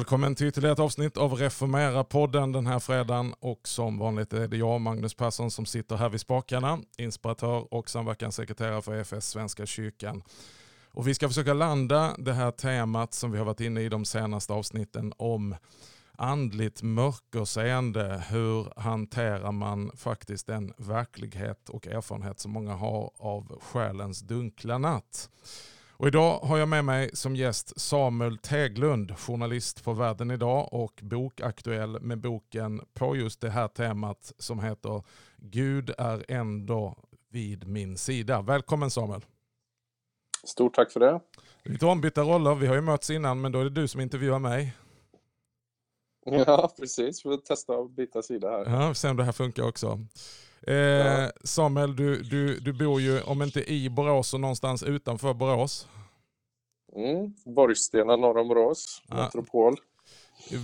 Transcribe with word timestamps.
Välkommen 0.00 0.34
till 0.34 0.46
ytterligare 0.46 0.72
ett 0.72 0.78
avsnitt 0.78 1.16
av 1.16 1.34
Reformera-podden 1.34 2.52
den 2.52 2.66
här 2.66 2.78
fredagen. 2.78 3.34
Och 3.40 3.68
som 3.68 3.98
vanligt 3.98 4.32
är 4.32 4.48
det 4.48 4.56
jag, 4.56 4.80
Magnus 4.80 5.14
Persson, 5.14 5.50
som 5.50 5.66
sitter 5.66 5.96
här 5.96 6.08
vid 6.08 6.20
spakarna. 6.20 6.78
Inspiratör 6.98 7.74
och 7.74 7.90
samverkanssekreterare 7.90 8.82
för 8.82 8.94
EFS 8.94 9.28
Svenska 9.28 9.66
kyrkan. 9.66 10.22
Och 10.90 11.08
vi 11.08 11.14
ska 11.14 11.28
försöka 11.28 11.54
landa 11.54 12.14
det 12.18 12.32
här 12.32 12.50
temat 12.50 13.14
som 13.14 13.32
vi 13.32 13.38
har 13.38 13.44
varit 13.44 13.60
inne 13.60 13.80
i 13.80 13.88
de 13.88 14.04
senaste 14.04 14.52
avsnitten 14.52 15.12
om 15.16 15.56
andligt 16.16 16.82
mörkerseende. 16.82 18.22
Hur 18.28 18.80
hanterar 18.80 19.52
man 19.52 19.90
faktiskt 19.96 20.46
den 20.46 20.72
verklighet 20.76 21.68
och 21.68 21.86
erfarenhet 21.86 22.40
som 22.40 22.52
många 22.52 22.74
har 22.74 23.10
av 23.18 23.60
själens 23.62 24.20
dunkla 24.20 24.78
natt? 24.78 25.30
Och 26.00 26.08
idag 26.08 26.38
har 26.38 26.58
jag 26.58 26.68
med 26.68 26.84
mig 26.84 27.10
som 27.12 27.36
gäst 27.36 27.80
Samuel 27.80 28.38
Teglund, 28.38 29.18
journalist 29.18 29.84
på 29.84 29.92
Världen 29.92 30.30
idag 30.30 30.68
och 30.72 31.00
bokaktuell 31.02 32.00
med 32.00 32.20
boken 32.20 32.80
på 32.94 33.16
just 33.16 33.40
det 33.40 33.50
här 33.50 33.68
temat 33.68 34.32
som 34.38 34.60
heter 34.60 35.02
Gud 35.36 35.90
är 35.98 36.24
ändå 36.28 36.96
vid 37.28 37.68
min 37.68 37.96
sida. 37.96 38.42
Välkommen 38.42 38.90
Samuel. 38.90 39.24
Stort 40.44 40.74
tack 40.74 40.92
för 40.92 41.00
det. 41.00 41.20
Lite 41.62 41.86
ombytta 41.86 42.22
roller, 42.22 42.54
vi 42.54 42.66
har 42.66 42.74
ju 42.74 42.80
mötts 42.80 43.10
innan 43.10 43.40
men 43.40 43.52
då 43.52 43.60
är 43.60 43.64
det 43.64 43.70
du 43.70 43.88
som 43.88 44.00
intervjuar 44.00 44.38
mig. 44.38 44.76
Ja, 46.24 46.72
precis. 46.78 47.26
Vi 47.26 47.30
får 47.30 47.36
testa 47.36 47.72
att 47.72 47.90
byta 47.90 48.22
sida 48.22 48.50
här. 48.50 48.70
Ja, 48.70 48.94
se 48.94 49.08
om 49.08 49.16
det 49.16 49.24
här 49.24 49.32
funkar 49.32 49.62
också. 49.62 50.00
Eh, 50.62 51.28
Samuel, 51.44 51.96
du, 51.96 52.22
du, 52.22 52.60
du 52.60 52.72
bor 52.72 53.00
ju, 53.00 53.22
om 53.22 53.42
inte 53.42 53.72
i 53.72 53.90
Borås, 53.90 54.28
så 54.28 54.38
någonstans 54.38 54.82
utanför 54.82 55.34
Borås. 55.34 55.86
Mm, 56.96 57.34
Borgstena 57.44 58.16
norr 58.16 58.38
om 58.38 58.48
Borås, 58.48 59.02
ja. 59.08 59.16
metropol. 59.16 59.76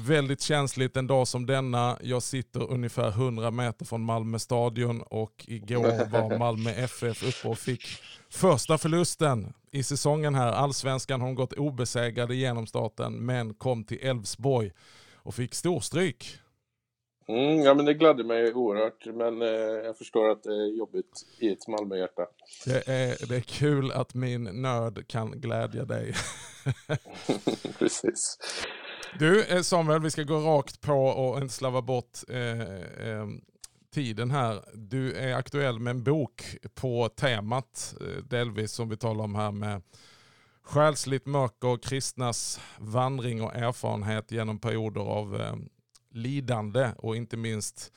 Väldigt 0.07 0.41
känsligt 0.41 0.97
en 0.97 1.07
dag 1.07 1.29
som 1.29 1.47
denna. 1.47 1.99
Jag 2.03 2.23
sitter 2.23 2.73
ungefär 2.73 3.09
100 3.09 3.51
meter 3.51 3.85
från 3.85 4.03
Malmö 4.03 4.39
stadion 4.39 5.03
och 5.03 5.45
igår 5.49 6.11
var 6.11 6.39
Malmö 6.39 6.71
FF 6.71 7.23
uppe 7.23 7.49
och 7.49 7.59
fick 7.59 7.83
första 8.31 8.79
förlusten 8.79 9.53
i 9.73 9.83
säsongen 9.83 10.35
här. 10.35 10.53
Allsvenskan 10.53 11.21
har 11.21 11.33
gått 11.33 11.53
obesegrade 11.53 12.35
genom 12.35 12.67
starten 12.67 13.27
men 13.27 13.55
kom 13.55 13.85
till 13.85 13.99
Elfsborg 14.03 14.73
och 15.15 15.35
fick 15.35 15.55
storstryk. 15.55 16.39
Mm, 17.29 17.63
ja, 17.63 17.75
men 17.75 17.85
det 17.85 17.95
gladde 17.95 18.25
mig 18.25 18.55
oerhört, 18.55 19.07
men 19.07 19.43
eh, 19.43 19.49
jag 19.85 19.99
förstår 19.99 20.31
att 20.31 20.43
det 20.43 20.53
är 20.53 20.79
jobbigt 20.79 21.27
i 21.39 21.53
ett 21.53 21.69
Malmöhjärta. 21.69 22.27
Det 22.65 22.89
är, 22.89 23.29
det 23.29 23.37
är 23.37 23.41
kul 23.41 23.93
att 23.93 24.15
min 24.15 24.45
nöd 24.45 25.09
kan 25.09 25.31
glädja 25.31 25.85
dig. 25.85 26.15
Precis. 27.79 28.39
Du 29.19 29.45
eh, 29.45 29.63
Samuel, 29.63 30.03
vi 30.03 30.11
ska 30.11 30.23
gå 30.23 30.39
rakt 30.39 30.81
på 30.81 31.07
och 31.07 31.39
inte 31.39 31.55
slava 31.55 31.83
bort 31.83 32.19
eh, 32.29 32.61
eh, 32.61 33.27
tiden 33.95 34.31
här. 34.31 34.65
Du 34.75 35.13
är 35.13 35.35
aktuell 35.35 35.79
med 35.79 35.91
en 35.91 36.03
bok 36.03 36.57
på 36.75 37.09
temat, 37.09 37.95
eh, 38.01 38.25
delvis 38.25 38.73
som 38.73 38.89
vi 38.89 38.97
talar 38.97 39.25
om 39.25 39.35
här 39.35 39.51
med 39.51 39.83
själsligt 40.63 41.27
mörker, 41.27 41.83
kristnas 41.83 42.61
vandring 42.79 43.43
och 43.43 43.55
erfarenhet 43.55 44.33
genom 44.33 44.59
perioder 44.59 45.01
av 45.01 45.41
eh, 45.41 45.55
lidande 46.17 46.91
och 46.99 47.17
inte 47.17 47.37
minst 47.37 47.93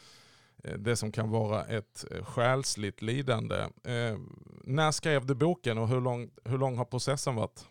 eh, 0.64 0.74
det 0.74 0.96
som 0.96 1.12
kan 1.12 1.32
vara 1.32 1.64
ett 1.64 2.06
eh, 2.12 2.24
själsligt 2.24 3.02
lidande. 3.02 3.56
Eh, 3.84 4.18
när 4.64 4.92
skrev 4.92 5.26
du 5.26 5.36
boken 5.36 5.78
och 5.78 5.88
hur 5.88 6.02
lång, 6.02 6.30
hur 6.44 6.58
lång 6.58 6.78
har 6.78 6.86
processen 6.86 7.36
varit? 7.36 7.66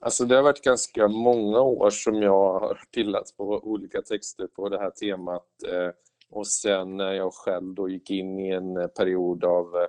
Alltså 0.00 0.24
det 0.24 0.36
har 0.36 0.42
varit 0.42 0.64
ganska 0.64 1.08
många 1.08 1.60
år 1.60 1.90
som 1.90 2.22
jag 2.22 2.60
har 2.60 2.82
pillat 2.94 3.34
på 3.36 3.44
olika 3.44 4.02
texter 4.02 4.46
på 4.46 4.68
det 4.68 4.78
här 4.78 4.90
temat. 4.90 5.46
Eh, 5.68 5.90
och 6.30 6.46
sen 6.46 6.96
när 6.96 7.12
jag 7.12 7.34
själv 7.34 7.74
då 7.74 7.88
gick 7.88 8.10
in 8.10 8.38
i 8.38 8.50
en 8.50 8.88
period 8.96 9.44
av 9.44 9.86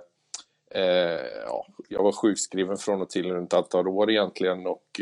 eh, 0.74 1.26
ja, 1.46 1.66
jag 1.88 2.02
var 2.02 2.12
sjukskriven 2.12 2.76
från 2.76 3.02
och 3.02 3.10
till 3.10 3.32
runt 3.32 3.52
ett 3.52 3.58
antal 3.58 3.88
år 3.88 4.10
egentligen 4.10 4.66
och 4.66 5.00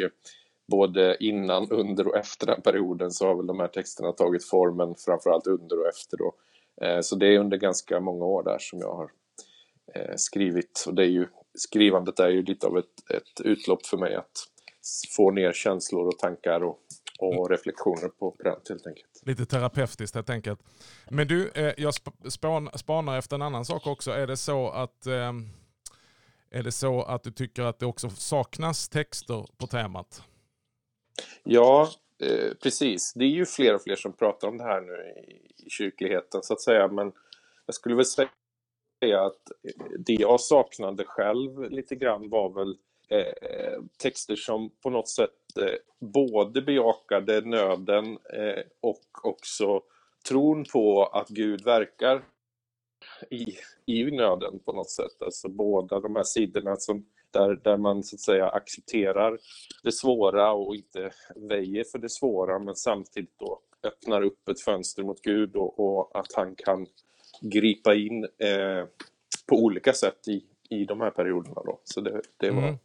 både 0.70 1.16
innan, 1.20 1.70
under 1.70 2.06
och 2.06 2.16
efter 2.16 2.46
den 2.46 2.62
perioden 2.62 3.10
så 3.10 3.26
har 3.26 3.34
väl 3.34 3.46
de 3.46 3.60
här 3.60 3.68
texterna 3.68 4.12
tagit 4.12 4.44
formen 4.44 4.94
framförallt 4.94 5.46
under 5.46 5.80
och 5.80 5.88
efter 5.88 6.16
då. 6.16 6.34
Eh, 6.82 7.00
så 7.00 7.16
det 7.16 7.26
är 7.26 7.38
under 7.38 7.56
ganska 7.56 8.00
många 8.00 8.24
år 8.24 8.42
där 8.42 8.58
som 8.58 8.78
jag 8.78 8.94
har 8.94 9.10
eh, 9.94 10.14
skrivit 10.16 10.84
och 10.86 10.94
det 10.94 11.02
är 11.02 11.08
ju, 11.08 11.26
skrivandet 11.54 12.20
är 12.20 12.28
ju 12.28 12.42
lite 12.42 12.66
av 12.66 12.78
ett, 12.78 13.10
ett 13.14 13.40
utlopp 13.44 13.86
för 13.86 13.96
mig 13.96 14.14
att 14.14 14.46
få 15.16 15.30
ner 15.30 15.52
känslor 15.52 16.06
och 16.06 16.18
tankar 16.18 16.64
och, 16.64 16.78
och 17.18 17.50
reflektioner 17.50 18.08
på 18.08 18.30
pränt 18.30 18.68
helt 18.68 18.86
enkelt. 18.86 19.22
Lite 19.22 19.46
terapeutiskt 19.46 20.14
helt 20.14 20.30
enkelt. 20.30 20.60
Men 21.10 21.28
du, 21.28 21.50
eh, 21.54 21.74
jag 21.76 21.94
spanar 22.74 23.18
efter 23.18 23.36
en 23.36 23.42
annan 23.42 23.64
sak 23.64 23.86
också. 23.86 24.10
Är 24.10 24.26
det 24.26 24.36
så 24.36 24.70
att 24.70 25.06
är 26.52 26.62
det 26.62 26.72
så 26.72 27.02
att 27.02 27.22
du 27.22 27.30
tycker 27.30 27.62
att 27.62 27.78
det 27.78 27.86
också 27.86 28.10
saknas 28.10 28.88
texter 28.88 29.46
på 29.58 29.66
temat? 29.66 30.22
Ja, 31.44 31.88
eh, 32.22 32.54
precis. 32.62 33.12
Det 33.14 33.24
är 33.24 33.28
ju 33.28 33.46
fler 33.46 33.74
och 33.74 33.82
fler 33.82 33.96
som 33.96 34.12
pratar 34.12 34.48
om 34.48 34.58
det 34.58 34.64
här 34.64 34.80
nu 34.80 34.92
i, 34.92 35.64
i 35.66 35.70
kyrkligheten 35.70 36.42
så 36.42 36.52
att 36.52 36.60
säga. 36.60 36.88
Men 36.88 37.12
jag 37.66 37.74
skulle 37.74 37.94
väl 37.94 38.04
säga 38.04 38.28
att 39.26 39.50
eh, 39.62 39.84
det 39.98 40.12
jag 40.12 40.40
saknade 40.40 41.04
själv 41.04 41.70
lite 41.70 41.96
grann 41.96 42.28
var 42.30 42.50
väl 42.50 42.76
eh, 43.08 43.82
texter 43.98 44.36
som 44.36 44.70
på 44.82 44.90
något 44.90 45.08
sätt 45.08 45.58
eh, 45.60 45.74
både 45.98 46.62
bejakade 46.62 47.40
nöden 47.40 48.18
eh, 48.32 48.62
och 48.80 49.04
också 49.22 49.82
tron 50.28 50.64
på 50.72 51.04
att 51.04 51.28
Gud 51.28 51.64
verkar 51.64 52.22
i, 53.30 53.44
i 53.86 54.10
nöden 54.10 54.58
på 54.58 54.72
något 54.72 54.90
sätt. 54.90 55.22
Alltså 55.22 55.48
båda 55.48 56.00
de 56.00 56.16
här 56.16 56.22
sidorna 56.22 56.76
som 56.76 57.06
där, 57.32 57.60
där 57.64 57.76
man 57.76 58.02
så 58.02 58.16
att 58.16 58.20
säga 58.20 58.48
accepterar 58.48 59.38
det 59.82 59.92
svåra 59.92 60.52
och 60.52 60.76
inte 60.76 61.10
väjer 61.36 61.84
för 61.92 61.98
det 61.98 62.10
svåra 62.10 62.58
men 62.58 62.76
samtidigt 62.76 63.38
då 63.38 63.60
öppnar 63.82 64.22
upp 64.22 64.48
ett 64.48 64.60
fönster 64.60 65.02
mot 65.02 65.22
Gud 65.22 65.56
och, 65.56 65.80
och 65.80 66.18
att 66.18 66.32
han 66.34 66.54
kan 66.56 66.86
gripa 67.40 67.94
in 67.94 68.24
eh, 68.24 68.84
på 69.46 69.56
olika 69.56 69.92
sätt 69.92 70.28
i, 70.28 70.44
i 70.70 70.84
de 70.84 71.00
här 71.00 71.10
perioderna. 71.10 71.62
Då. 71.64 71.80
Så 71.84 72.00
det, 72.00 72.20
det 72.36 72.50
var... 72.50 72.62
Mm. 72.62 72.78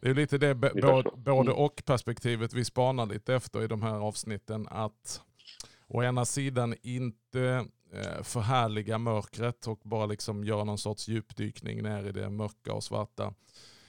Det 0.00 0.10
är 0.10 0.14
lite 0.14 0.38
det 0.38 0.54
både, 0.54 1.10
mm. 1.30 1.48
och 1.48 1.82
perspektivet 1.84 2.52
vi 2.52 2.64
spanar 2.64 3.06
lite 3.06 3.34
efter 3.34 3.62
i 3.62 3.66
de 3.66 3.82
här 3.82 3.94
avsnitten. 3.94 4.66
Att 4.70 5.22
å 5.86 6.02
ena 6.02 6.24
sidan 6.24 6.74
inte 6.82 7.66
eh, 7.92 8.22
förhärliga 8.22 8.98
mörkret 8.98 9.66
och 9.66 9.80
bara 9.82 10.06
liksom 10.06 10.44
göra 10.44 10.64
någon 10.64 10.78
sorts 10.78 11.08
djupdykning 11.08 11.82
ner 11.82 12.04
i 12.04 12.12
det 12.12 12.30
mörka 12.30 12.72
och 12.72 12.84
svarta. 12.84 13.34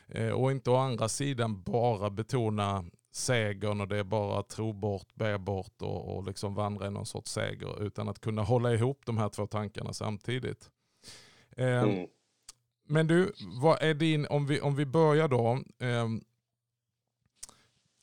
Eh, 0.10 0.32
och 0.32 0.52
inte 0.52 0.70
å 0.70 0.76
andra 0.76 1.10
sidan 1.10 1.64
bara 1.64 2.10
betona 2.10 2.86
segern 3.12 3.82
och 3.82 3.88
det 3.88 3.98
är 3.98 4.04
bara 4.04 4.44
tro 4.44 4.74
bort, 4.74 5.16
be 5.16 5.38
bort 5.38 5.82
och, 5.82 6.16
och 6.16 6.24
liksom 6.24 6.56
vandra 6.56 6.88
i 6.88 6.92
någon 6.92 7.06
sorts 7.06 7.32
seger. 7.32 7.84
Utan 7.84 8.10
att 8.10 8.20
kunna 8.20 8.42
hålla 8.42 8.74
ihop 8.74 9.02
de 9.06 9.18
här 9.18 9.30
två 9.30 9.48
tankarna 9.48 9.94
samtidigt. 9.94 10.70
Eh, 11.58 11.82
mm. 11.82 12.08
Men 12.88 13.08
du, 13.08 13.34
vad 13.62 13.82
är 13.82 13.94
din, 13.94 14.28
om 14.28 14.48
vi, 14.48 14.62
om 14.62 14.76
vi 14.76 14.86
börjar 14.86 15.28
då. 15.28 15.60
Eh, 15.80 16.08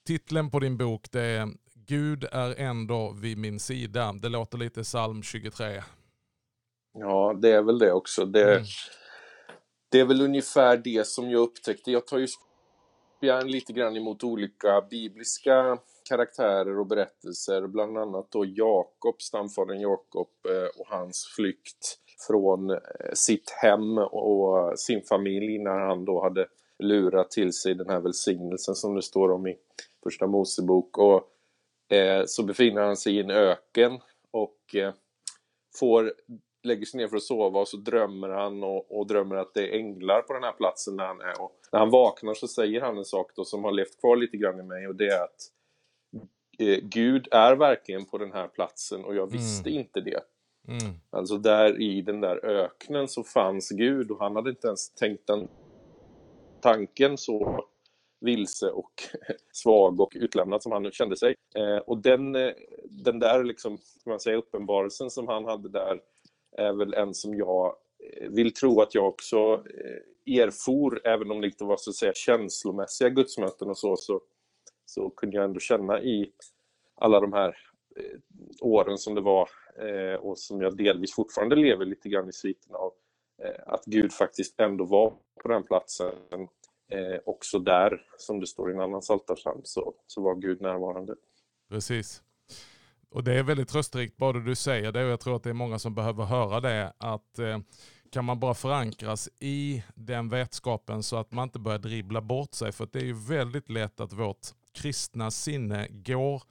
titeln 0.07 0.51
på 0.51 0.61
din 0.61 0.77
bok 0.77 1.11
det 1.11 1.23
är 1.23 1.49
Gud 1.75 2.25
är 2.33 2.61
ändå 2.61 3.13
vid 3.13 3.39
min 3.39 3.61
sida. 3.61 4.13
Det 4.13 4.29
låter 4.29 4.59
lite 4.59 4.83
psalm 4.83 5.23
23. 5.23 5.83
Ja, 6.93 7.35
det 7.43 7.51
är 7.51 7.63
väl 7.63 7.79
det 7.79 7.93
också. 7.93 8.25
Det, 8.25 8.55
mm 8.55 8.65
det 9.97 10.01
är 10.01 10.05
väl 10.05 10.23
ungefär 10.23 10.77
det 10.77 11.07
som 11.07 11.31
jag 11.31 11.41
upptäckte. 11.41 11.91
Jag 11.91 12.07
tar 12.07 12.19
ju 12.19 12.27
spjärn 13.17 13.51
lite 13.51 13.73
grann 13.73 13.97
emot 13.97 14.25
olika 14.25 14.81
bibliska 14.91 15.79
karaktärer 16.09 16.79
och 16.79 16.87
berättelser, 16.87 17.67
bland 17.67 17.99
annat 17.99 18.31
då 18.31 18.45
Jakob, 18.45 19.23
stamfadern 19.23 19.81
Jakob 19.81 20.29
eh, 20.49 20.81
och 20.81 20.87
hans 20.89 21.33
flykt 21.37 21.99
från 22.27 22.71
eh, 22.71 22.79
sitt 23.15 23.51
hem 23.51 23.99
och 23.99 24.79
sin 24.79 25.03
familj 25.03 25.59
när 25.59 25.79
han 25.79 26.05
då 26.05 26.23
hade 26.23 26.47
lurat 26.79 27.31
till 27.31 27.53
sig 27.53 27.75
den 27.75 27.89
här 27.89 28.01
välsignelsen 28.01 28.75
som 28.75 28.95
det 28.95 29.03
står 29.03 29.33
om 29.33 29.47
i 29.47 29.57
Första 30.03 30.27
Mosebok. 30.27 30.99
Och 30.99 31.31
eh, 31.97 32.23
så 32.27 32.43
befinner 32.43 32.83
han 32.83 32.97
sig 32.97 33.17
i 33.17 33.21
en 33.21 33.31
öken 33.31 34.01
och 34.31 34.75
får 35.79 36.13
lägger 36.67 36.87
sig 36.87 36.99
ner 36.99 37.09
för 37.09 37.17
att 37.17 37.23
sova 37.23 37.61
och 37.61 37.69
så 37.69 37.77
drömmer 37.77 38.29
han 38.29 38.65
och, 38.65 38.99
och, 38.99 39.07
drömmer 39.07 39.37
att 39.37 39.55
det 39.55 39.69
är 39.69 39.79
änglar 39.79 40.23
på 40.23 40.33
den 40.33 40.43
här 40.43 40.53
platsen 40.53 40.97
där 40.97 41.07
han 41.07 41.21
är. 41.21 41.43
Och 41.43 41.53
när 41.73 41.79
han 41.79 41.91
vaknar 41.91 42.35
så 42.35 42.49
säger 42.49 42.81
han 42.81 42.99
en 42.99 43.05
sak 43.05 43.31
då 43.37 43.45
som 43.45 43.65
har 43.65 43.73
levt 43.73 44.01
kvar 44.01 44.17
lite 44.17 44.37
grann 44.37 44.61
i 44.61 44.63
mig 44.63 44.89
och 44.89 44.95
det 44.95 45.09
är 45.09 45.25
att 45.25 45.51
eh, 46.59 46.79
Gud 46.83 47.29
är 47.31 47.57
verkligen 47.57 48.05
på 48.05 48.19
den 48.19 48.33
här 48.33 48.49
platsen 48.49 49.05
och 49.05 49.15
jag 49.15 49.33
visste 49.33 49.71
mm. 49.71 49.81
inte 49.81 50.01
det. 50.01 50.21
Mm. 50.69 50.95
Alltså 51.11 51.39
där 51.39 51.83
i 51.83 52.03
den 52.03 52.21
där 52.21 52.45
öknen 52.45 53.09
så 53.09 53.25
fanns 53.25 53.71
Gud 53.71 54.11
och 54.11 54.19
han 54.19 54.37
hade 54.37 54.51
inte 54.51 54.67
ens 54.67 54.95
tänkt 54.95 55.27
den 55.27 55.49
tanken 56.61 57.19
så 57.19 57.65
vilse 58.21 58.71
och 58.71 58.93
svag 59.53 60.01
och 60.01 60.13
utlämnad 60.17 60.63
som 60.63 60.73
han 60.73 60.93
kände 60.93 61.17
sig. 61.17 61.35
Eh, 61.55 61.77
och 61.77 61.99
den, 61.99 62.35
eh, 62.37 62.53
den 62.85 63.19
där 63.19 63.45
liksom, 63.45 63.79
man 64.07 64.21
säga, 64.21 64.37
uppenbarelsen 64.37 65.11
som 65.11 65.29
han 65.29 65.45
hade 65.45 65.69
där 65.69 66.01
är 66.59 66.73
väl 66.73 66.95
en 66.95 67.15
som 67.15 67.35
jag 67.35 67.77
eh, 67.99 68.31
vill 68.31 68.55
tro 68.55 68.81
att 68.81 68.95
jag 68.95 69.09
också 69.09 69.37
eh, 69.37 70.41
erfor, 70.41 71.01
även 71.05 71.31
om 71.31 71.41
det 71.41 71.47
inte 71.47 71.65
var 71.65 71.77
så 71.77 71.91
att 71.91 71.97
säga 71.97 72.13
känslomässiga 72.15 73.09
gudsmöten 73.09 73.69
och 73.69 73.79
så, 73.79 73.97
så, 73.97 74.21
så 74.85 75.11
kunde 75.11 75.37
jag 75.37 75.45
ändå 75.45 75.61
känna 75.61 76.03
i 76.03 76.33
alla 76.95 77.21
de 77.21 77.33
här 77.33 77.57
eh, 77.97 78.19
åren 78.61 78.99
som 78.99 79.15
det 79.15 79.21
var 79.21 79.49
och 80.21 80.39
som 80.39 80.63
jag 80.63 80.77
delvis 80.77 81.15
fortfarande 81.15 81.57
lever 81.57 81.85
lite 81.85 82.09
grann 82.09 82.29
i 82.29 82.33
sviten 82.33 82.75
av, 82.75 82.93
att 83.67 83.85
Gud 83.85 84.13
faktiskt 84.13 84.61
ändå 84.61 84.85
var 84.85 85.15
på 85.43 85.49
den 85.49 85.63
platsen 85.63 86.15
också 87.25 87.59
där, 87.59 88.07
som 88.19 88.41
det 88.41 88.47
står 88.47 88.71
i 88.71 88.75
en 88.75 88.81
annan 88.81 89.01
psaltarpsalm, 89.01 89.61
så, 89.65 89.95
så 90.07 90.23
var 90.23 90.35
Gud 90.35 90.61
närvarande. 90.61 91.15
Precis. 91.69 92.23
Och 93.17 93.25
det 93.25 93.35
är 93.35 93.43
väldigt 93.43 93.69
trösterikt 93.69 94.17
bara 94.17 94.39
du 94.39 94.55
säger 94.55 94.93
det 94.93 95.05
och 95.05 95.11
jag 95.11 95.21
tror 95.21 95.37
att 95.37 95.43
det 95.43 95.51
är 95.51 95.55
många 95.55 95.79
som 95.79 95.95
behöver 95.95 96.25
höra 96.25 96.61
det. 96.61 96.93
Att 96.99 97.39
eh, 97.39 97.59
kan 98.13 98.25
man 98.25 98.41
bara 98.41 98.55
förankras 98.55 99.29
i 99.39 99.83
den 99.95 100.29
vetskapen 100.29 101.03
så 101.03 101.17
att 101.17 101.33
man 101.33 101.43
inte 101.43 101.59
börjar 101.59 101.79
dribbla 101.79 102.21
bort 102.21 102.55
sig. 102.55 102.73
För 102.73 102.89
det 102.93 102.99
är 102.99 103.05
ju 103.05 103.13
väldigt 103.13 103.71
lätt 103.71 104.01
att 104.01 104.13
vårt 104.13 104.47
kristna 104.75 105.31
sinne 105.31 105.89
går, 105.91 106.43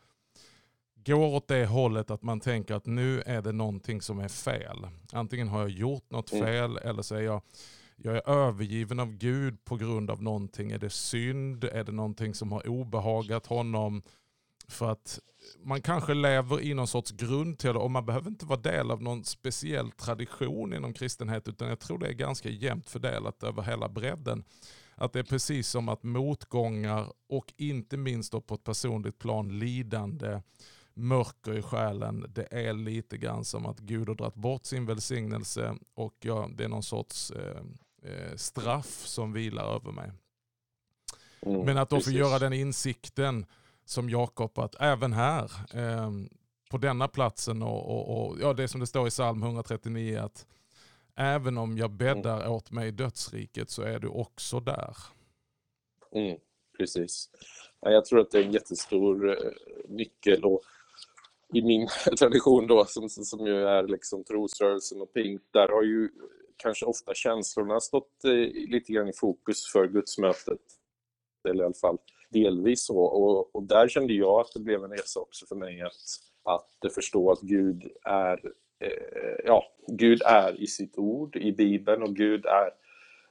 går 1.06 1.36
åt 1.36 1.48
det 1.48 1.66
hållet 1.66 2.12
att 2.12 2.24
man 2.24 2.40
tänker 2.40 2.76
att 2.76 2.86
nu 2.86 3.22
är 3.22 3.42
det 3.42 3.52
någonting 3.52 4.02
som 4.02 4.20
är 4.20 4.30
fel. 4.30 4.88
Antingen 5.12 5.48
har 5.48 5.60
jag 5.60 5.70
gjort 5.70 6.12
något 6.12 6.32
mm. 6.32 6.46
fel 6.46 6.78
eller 6.78 7.02
så 7.02 7.16
är 7.16 7.22
jag 7.22 7.42
jag 7.98 8.16
är 8.16 8.30
övergiven 8.30 9.00
av 9.00 9.12
Gud 9.12 9.66
på 9.66 9.76
grund 9.76 10.12
av 10.12 10.24
någonting. 10.24 10.72
Är 10.72 10.80
det 10.80 10.90
synd? 10.90 11.64
Är 11.64 11.84
det 11.84 11.92
någonting 11.92 12.34
som 12.34 12.52
har 12.52 12.70
obehagat 12.70 13.46
honom? 13.46 14.02
För 14.68 14.92
att 14.92 15.20
man 15.64 15.82
kanske 15.82 16.14
lever 16.14 16.62
i 16.62 16.74
någon 16.74 16.88
sorts 16.88 17.12
grundteologi 17.12 17.86
och 17.86 17.92
man 17.92 18.06
behöver 18.06 18.30
inte 18.30 18.46
vara 18.46 18.60
del 18.60 18.92
av 18.92 19.02
någon 19.02 19.24
speciell 19.24 19.92
tradition 19.92 20.74
inom 20.74 20.94
kristenhet 20.94 21.48
utan 21.48 21.68
jag 21.68 21.80
tror 21.80 22.00
det 22.00 22.08
är 22.08 22.14
ganska 22.14 22.50
jämnt 22.50 22.90
fördelat 22.90 23.44
över 23.44 23.64
hela 23.64 23.90
bredden. 23.90 24.44
Att 24.96 25.14
det 25.14 25.20
är 25.20 25.24
precis 25.24 25.68
som 25.68 25.90
att 25.90 26.04
motgångar 26.04 27.14
och 27.30 27.54
inte 27.58 27.98
minst 27.98 28.32
då 28.32 28.42
på 28.42 28.56
ett 28.56 28.64
personligt 28.64 29.20
plan 29.20 29.60
lidande, 29.60 30.42
mörker 30.94 31.58
i 31.58 31.62
själen, 31.62 32.26
det 32.30 32.48
är 32.52 32.74
lite 32.74 33.18
grann 33.18 33.46
som 33.46 33.66
att 33.66 33.80
Gud 33.80 34.08
har 34.08 34.16
dragit 34.16 34.36
bort 34.36 34.66
sin 34.66 34.86
välsignelse 34.86 35.76
och 35.94 36.16
ja, 36.20 36.50
det 36.56 36.64
är 36.64 36.70
någon 36.70 36.84
sorts 36.84 37.32
eh, 37.32 37.62
Eh, 38.06 38.36
straff 38.36 39.06
som 39.06 39.34
vilar 39.34 39.76
över 39.76 39.92
mig. 39.92 40.12
Mm, 41.42 41.66
Men 41.66 41.78
att 41.78 41.90
då 41.90 42.00
få 42.00 42.12
göra 42.12 42.40
den 42.40 42.54
insikten 42.54 43.46
som 43.86 44.10
Jakob 44.10 44.60
att 44.60 44.76
även 44.80 45.14
här 45.14 45.52
eh, 45.74 46.12
på 46.70 46.78
denna 46.78 47.08
platsen 47.08 47.62
och, 47.62 47.90
och, 47.90 48.28
och, 48.28 48.38
ja, 48.42 48.54
det 48.54 48.68
som 48.68 48.80
det 48.80 48.88
står 48.88 49.08
i 49.08 49.10
psalm 49.10 49.44
139 49.44 50.20
att 50.20 50.48
även 51.16 51.58
om 51.58 51.78
jag 51.78 51.92
bäddar 51.92 52.40
mm. 52.40 52.52
åt 52.52 52.72
mig 52.72 52.88
i 52.88 52.92
dödsriket 52.92 53.70
så 53.70 53.82
är 53.82 54.00
du 54.00 54.08
också 54.08 54.60
där. 54.60 54.98
Mm, 56.12 56.38
precis. 56.78 57.30
Jag 57.80 58.06
tror 58.06 58.20
att 58.20 58.32
det 58.32 58.40
är 58.40 58.44
en 58.44 58.52
jättestor 58.52 59.30
eh, 59.30 59.52
nyckel 59.88 60.44
och 60.44 60.62
i 61.54 61.62
min 61.62 61.88
tradition 62.20 62.68
då 62.68 62.86
som, 62.86 63.10
som 63.10 63.48
ju 63.48 63.68
är 63.68 63.88
liksom 63.88 64.24
trosrörelsen 64.24 65.02
och 65.02 65.14
pink, 65.14 65.42
där 65.52 65.68
har 65.68 65.84
ju 65.84 66.10
kanske 66.58 66.86
ofta 66.86 67.14
känslorna 67.14 67.80
stått 67.80 68.26
eh, 68.26 68.32
lite 68.70 68.94
grann 68.94 69.10
i 69.10 69.14
fokus 69.14 69.72
för 69.72 69.88
gudsmötet. 69.88 70.62
Eller 71.50 71.64
i 71.64 71.66
alla 71.66 71.74
fall 71.74 71.98
delvis 72.40 72.86
så. 72.86 73.00
Och, 73.00 73.56
och 73.56 73.64
där 73.64 73.88
kände 73.88 74.14
jag 74.14 74.42
att 74.42 74.52
det 74.54 74.60
blev 74.60 74.84
en 74.84 74.92
resa 74.92 75.20
också 75.20 75.46
för 75.46 75.56
mig 75.56 75.82
att, 75.82 75.92
att 76.44 76.94
förstå 76.94 77.32
att 77.32 77.42
Gud 77.42 77.84
är, 78.04 78.52
eh, 78.80 79.46
ja, 79.46 79.64
Gud 79.88 80.22
är 80.26 80.62
i 80.62 80.68
sitt 80.68 80.98
ord, 80.98 81.36
i 81.36 81.52
Bibeln 81.52 82.04
och 82.04 82.16
Gud 82.16 82.46
är 82.46 82.70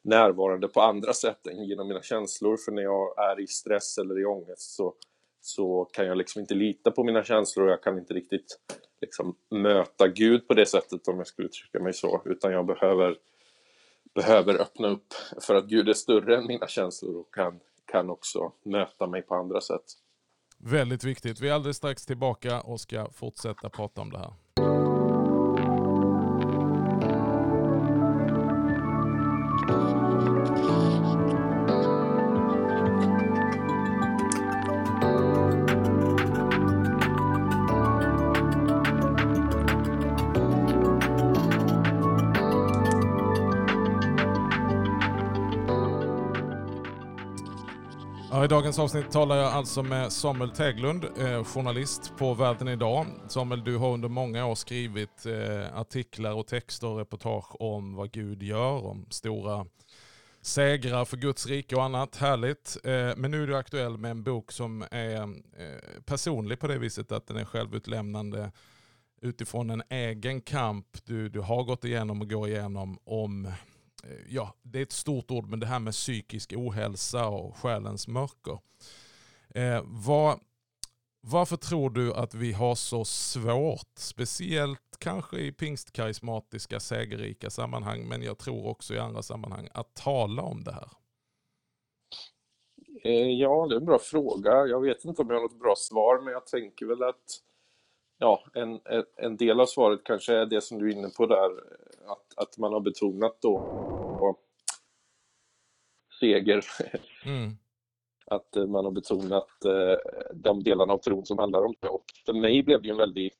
närvarande 0.03 0.69
på 0.69 0.81
andra 0.81 1.13
sätt 1.13 1.47
än 1.47 1.65
genom 1.65 1.89
mina 1.89 2.03
känslor. 2.03 2.57
För 2.57 2.73
när 2.73 2.83
jag 2.83 3.31
är 3.31 3.41
i 3.41 3.47
stress 3.47 3.99
eller 3.99 4.21
i 4.21 4.25
ångest 4.25 4.75
så, 4.75 4.95
så 5.41 5.85
kan 5.85 6.07
jag 6.07 6.17
liksom 6.17 6.41
inte 6.41 6.55
lita 6.55 6.91
på 6.91 7.05
mina 7.05 7.25
känslor 7.25 7.67
och 7.67 7.73
jag 7.73 7.83
kan 7.83 7.99
inte 7.99 8.15
riktigt 8.15 8.59
liksom 9.01 9.37
möta 9.51 10.09
Gud 10.09 10.49
på 10.49 10.55
det 10.55 10.67
sättet 10.67 11.09
om 11.09 11.19
jag 11.19 11.27
skulle 11.27 11.49
uttrycka 11.49 11.81
mig 11.81 11.93
så, 11.93 12.23
utan 12.25 12.53
jag 12.53 12.67
behöver, 12.67 13.17
behöver 14.15 14.61
öppna 14.61 14.89
upp 14.89 15.15
för 15.41 15.55
att 15.55 15.65
Gud 15.65 15.89
är 15.89 15.93
större 15.93 16.37
än 16.37 16.47
mina 16.47 16.67
känslor 16.67 17.17
och 17.17 17.35
kan, 17.35 17.61
kan 17.85 18.11
också 18.11 18.53
möta 18.65 19.07
mig 19.07 19.23
på 19.23 19.35
andra 19.35 19.61
sätt. 19.61 19.85
Väldigt 20.59 21.05
viktigt. 21.05 21.41
Vi 21.41 21.49
är 21.49 21.53
alldeles 21.53 21.77
strax 21.77 22.07
tillbaka 22.07 22.61
och 22.61 22.81
ska 22.81 23.11
fortsätta 23.13 23.71
prata 23.71 24.01
om 24.01 24.11
det 24.11 24.19
här. 24.19 24.74
I 48.45 48.49
dagens 48.49 48.79
avsnitt 48.79 49.11
talar 49.11 49.37
jag 49.37 49.53
alltså 49.53 49.83
med 49.83 50.13
Samuel 50.13 50.51
Teglund, 50.51 51.05
eh, 51.05 51.45
journalist 51.45 52.13
på 52.19 52.35
Världen 52.35 52.69
Idag. 52.69 53.07
Samuel, 53.29 53.65
du 53.65 53.77
har 53.77 53.93
under 53.93 54.09
många 54.09 54.47
år 54.47 54.55
skrivit 54.55 55.27
eh, 55.27 55.79
artiklar 55.79 56.33
och 56.33 56.47
texter 56.47 56.87
och 56.87 56.99
reportage 56.99 57.61
om 57.61 57.95
vad 57.95 58.13
Gud 58.13 58.43
gör, 58.43 58.87
om 58.87 59.07
stora 59.11 59.67
segrar 60.43 61.05
för 61.05 61.17
Guds 61.17 61.47
rike 61.47 61.77
och 61.77 61.83
annat. 61.83 62.17
Härligt. 62.17 62.77
Eh, 62.85 63.11
men 63.17 63.31
nu 63.31 63.43
är 63.43 63.47
du 63.47 63.57
aktuell 63.57 63.99
med 63.99 64.11
en 64.11 64.23
bok 64.23 64.53
som 64.53 64.85
är 64.91 65.23
eh, 65.23 66.03
personlig 66.05 66.59
på 66.59 66.67
det 66.67 66.79
viset 66.79 67.13
att 67.13 67.27
den 67.27 67.37
är 67.37 67.45
självutlämnande 67.45 68.53
utifrån 69.21 69.71
en 69.71 69.83
egen 69.89 70.41
kamp 70.41 70.87
du, 71.05 71.29
du 71.29 71.41
har 71.41 71.65
gått 71.65 71.85
igenom 71.85 72.21
och 72.21 72.31
går 72.31 72.49
igenom 72.49 72.99
om 73.05 73.53
ja, 74.29 74.55
det 74.63 74.79
är 74.79 74.83
ett 74.83 74.93
stort 74.93 75.31
ord, 75.31 75.47
men 75.47 75.61
det 75.61 75.67
här 75.67 75.79
med 75.79 75.93
psykisk 75.93 76.53
ohälsa 76.57 77.29
och 77.29 77.57
själens 77.57 78.09
mörker. 78.09 78.59
Eh, 79.55 79.83
vad, 79.85 80.41
varför 81.21 81.57
tror 81.57 81.91
du 81.91 82.15
att 82.15 82.35
vi 82.35 82.53
har 82.53 82.75
så 82.75 83.05
svårt, 83.05 83.93
speciellt 83.99 84.97
kanske 84.99 85.39
i 85.39 85.53
pingstkarismatiska 85.53 86.81
segerrika 86.81 87.51
sammanhang, 87.51 88.09
men 88.09 88.23
jag 88.23 88.39
tror 88.39 88.67
också 88.67 88.95
i 88.95 88.99
andra 88.99 89.23
sammanhang, 89.23 89.69
att 89.75 89.95
tala 89.95 90.43
om 90.43 90.65
det 90.65 90.73
här? 90.73 90.89
Eh, 93.05 93.31
ja, 93.31 93.67
det 93.69 93.75
är 93.75 93.79
en 93.79 93.87
bra 93.87 93.99
fråga. 93.99 94.67
Jag 94.67 94.81
vet 94.81 95.05
inte 95.05 95.23
om 95.23 95.29
jag 95.29 95.37
har 95.37 95.43
något 95.43 95.61
bra 95.61 95.75
svar, 95.77 96.25
men 96.25 96.33
jag 96.33 96.47
tänker 96.47 96.87
väl 96.87 97.03
att 97.03 97.41
ja, 98.19 98.45
en, 98.55 98.81
en 99.17 99.37
del 99.37 99.61
av 99.61 99.67
svaret 99.67 100.01
kanske 100.05 100.35
är 100.35 100.47
det 100.47 100.61
som 100.61 100.79
du 100.79 100.91
är 100.91 100.97
inne 100.97 101.09
på 101.09 101.27
där, 101.27 101.51
att, 102.07 102.35
att 102.37 102.59
man 102.59 102.73
har 102.73 102.81
betonat 102.81 103.37
då 103.41 103.85
seger. 106.21 106.65
Mm. 107.25 107.51
Att 108.27 108.57
eh, 108.57 108.67
man 108.67 108.85
har 108.85 108.93
betonat 108.93 109.65
eh, 109.65 109.99
de 110.35 110.63
delarna 110.63 110.93
av 110.93 110.99
tron 110.99 111.27
som 111.27 111.39
handlar 111.39 111.65
om 111.65 111.75
det. 111.81 111.89
Och 111.89 112.05
för 112.27 112.33
mig 112.33 112.63
blev 112.63 112.83
det 112.83 112.89
ju 112.89 112.93
en 112.93 112.99
väldigt... 112.99 113.39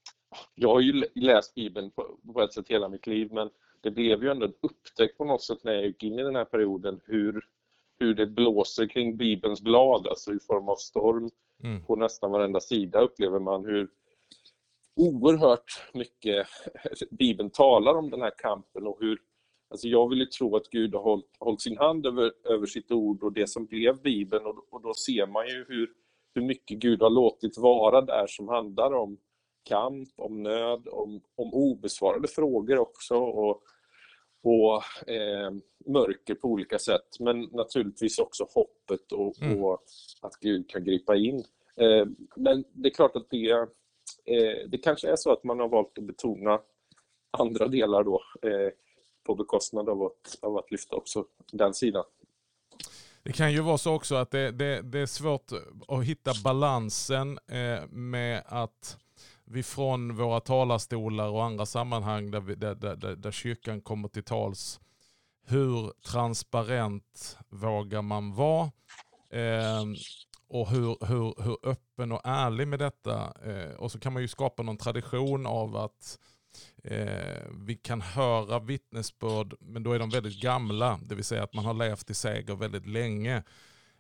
Jag 0.55 0.69
har 0.69 0.81
ju 0.81 1.05
läst 1.15 1.55
Bibeln 1.55 1.91
på, 1.91 2.19
på 2.35 2.43
ett 2.43 2.53
sätt 2.53 2.69
hela 2.69 2.89
mitt 2.89 3.07
liv, 3.07 3.33
men 3.33 3.51
det 3.81 3.91
blev 3.91 4.23
ju 4.23 4.31
ändå 4.31 4.47
en 4.47 4.55
upptäckt 4.61 5.19
på 5.19 5.25
något 5.25 5.43
sätt 5.43 5.65
när 5.65 5.73
jag 5.73 5.87
gick 5.87 6.03
in 6.03 6.19
i 6.19 6.23
den 6.23 6.37
här 6.37 6.45
perioden 6.45 7.01
hur, 7.05 7.45
hur 7.99 8.15
det 8.15 8.27
blåser 8.27 8.87
kring 8.87 9.17
Bibelns 9.17 9.63
blad, 9.63 10.07
alltså 10.07 10.35
i 10.35 10.39
form 10.41 10.69
av 10.69 10.77
storm. 10.77 11.31
Mm. 11.63 11.85
På 11.85 11.97
nästan 11.97 12.31
varenda 12.31 12.61
sida 12.61 13.01
upplever 13.01 13.39
man 13.39 13.65
hur 13.65 13.89
oerhört 14.97 15.91
mycket 15.93 16.47
Bibeln 17.11 17.51
talar 17.51 17.95
om 17.95 18.11
den 18.11 18.23
här 18.23 18.33
kampen 18.39 18.87
och 18.87 18.99
hur 19.01 19.19
Alltså 19.69 19.89
jag 19.89 20.09
vill 20.09 20.19
ju 20.19 20.27
tro 20.27 20.57
att 20.57 20.71
Gud 20.71 20.95
har 20.95 21.03
hållit, 21.03 21.37
hållit 21.39 21.61
sin 21.61 21.79
hand 21.79 22.07
över, 22.07 22.33
över 22.45 22.67
sitt 22.67 22.93
ord 22.93 23.23
och 23.23 23.33
det 23.33 23.47
som 23.47 23.67
blev 23.67 24.03
Bibeln 24.03 24.47
och, 24.47 24.67
och 24.71 24.83
då 24.83 24.95
ser 24.95 25.27
man 25.27 25.49
ju 25.49 25.65
hur, 25.69 25.91
hur 26.35 26.43
mycket 26.43 26.79
Gud 26.79 27.03
har 27.03 27.11
låtit 27.11 27.59
vara 27.59 28.01
där 28.01 28.27
som 28.27 28.49
handlar 28.49 28.95
om 28.95 29.19
kamp, 29.63 30.09
om 30.17 30.43
nöd, 30.43 30.89
om, 30.89 31.21
om 31.35 31.55
obesvarade 31.55 32.29
frågor 32.29 32.79
också 32.79 33.17
och, 33.17 33.63
och 34.43 35.09
eh, 35.11 35.51
mörker 35.87 36.35
på 36.35 36.49
olika 36.49 36.79
sätt. 36.79 37.21
Men 37.21 37.41
naturligtvis 37.41 38.19
också 38.19 38.47
hoppet 38.55 39.13
och, 39.13 39.43
mm. 39.43 39.65
och 39.65 39.83
att 40.23 40.35
Gud 40.41 40.71
kan 40.71 40.85
gripa 40.85 41.17
in. 41.17 41.45
Eh, 41.77 42.07
men 42.37 42.65
det 42.73 42.89
är 42.89 42.95
klart 42.95 43.17
att 43.17 43.31
det 43.31 43.69
Eh, 44.25 44.69
det 44.69 44.79
kanske 44.79 45.13
är 45.13 45.17
så 45.17 45.33
att 45.33 45.45
man 45.45 45.61
har 45.61 45.69
valt 45.69 45.99
att 45.99 46.05
betona 46.05 46.61
andra 47.31 47.69
delar 47.69 48.05
då 48.05 48.23
eh, 48.43 48.73
på 49.27 49.35
bekostnad 49.35 49.89
av 49.89 50.03
att, 50.03 50.39
av 50.43 50.57
att 50.57 50.71
lyfta 50.71 50.97
också 50.97 51.25
den 51.53 51.75
sidan. 51.75 52.05
Det 53.23 53.33
kan 53.33 53.53
ju 53.53 53.61
vara 53.61 53.79
så 53.79 53.95
också 53.95 54.15
att 54.15 54.31
det, 54.31 54.51
det, 54.51 54.83
det 54.83 54.99
är 54.99 55.07
svårt 55.07 55.53
att 55.89 56.05
hitta 56.05 56.33
balansen 56.45 57.39
eh, 57.49 57.87
med 57.89 58.43
att 58.47 58.99
vi 59.45 59.63
från 59.63 60.17
våra 60.17 60.41
talarstolar 60.41 61.29
och 61.29 61.45
andra 61.45 61.67
sammanhang 61.67 62.31
där, 62.31 62.41
vi, 62.41 62.55
där, 62.55 62.75
där, 62.75 63.17
där 63.17 63.31
kyrkan 63.31 63.81
kommer 63.81 64.09
till 64.09 64.25
tals, 64.25 64.81
hur 65.47 65.93
transparent 66.07 67.39
vågar 67.49 68.03
man 68.03 68.35
vara? 68.35 68.71
Eh, 69.31 69.85
och 70.55 70.69
hur, 70.69 71.07
hur, 71.07 71.43
hur 71.43 71.57
öppen 71.63 72.13
och 72.13 72.21
ärlig 72.25 72.69
med 72.69 72.79
detta. 72.79 73.33
Eh, 73.45 73.75
och 73.75 73.93
så 73.93 73.99
kan 73.99 74.13
man 74.13 74.23
ju 74.23 74.29
skapa 74.29 74.63
någon 74.63 74.77
tradition 74.77 75.47
av 75.47 75.77
att 75.77 76.19
eh, 76.85 77.43
vi 77.67 77.75
kan 77.75 78.01
höra 78.01 78.59
vittnesbörd, 78.59 79.55
men 79.61 79.83
då 79.83 79.93
är 79.93 79.99
de 79.99 80.11
väldigt 80.11 80.41
gamla, 80.41 81.01
det 81.03 81.15
vill 81.15 81.25
säga 81.25 81.43
att 81.43 81.55
man 81.55 81.65
har 81.65 81.75
levt 81.75 82.11
i 82.11 82.15
seger 82.15 82.55
väldigt 82.55 82.87
länge. 82.87 83.43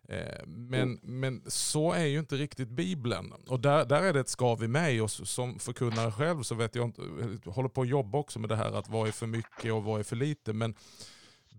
Eh, 0.08 0.46
men, 0.46 0.82
mm. 0.82 0.98
men 1.02 1.42
så 1.46 1.92
är 1.92 2.04
ju 2.04 2.18
inte 2.18 2.36
riktigt 2.36 2.68
Bibeln. 2.68 3.32
Och 3.32 3.60
där, 3.60 3.84
där 3.84 4.02
är 4.02 4.12
det 4.12 4.20
ett 4.20 4.28
skav 4.28 4.64
i 4.64 4.68
mig 4.68 5.02
och 5.02 5.10
som 5.10 5.58
förkunnare 5.58 6.12
själv 6.12 6.42
så 6.42 6.54
vet 6.54 6.74
jag 6.74 6.84
inte, 6.84 7.02
jag 7.44 7.52
håller 7.52 7.68
på 7.68 7.82
att 7.82 7.88
jobba 7.88 8.18
också 8.18 8.38
med 8.38 8.48
det 8.48 8.56
här 8.56 8.72
att 8.72 8.88
vad 8.88 9.08
är 9.08 9.12
för 9.12 9.26
mycket 9.26 9.72
och 9.72 9.84
vad 9.84 10.00
är 10.00 10.04
för 10.04 10.16
lite. 10.16 10.52
Men 10.52 10.74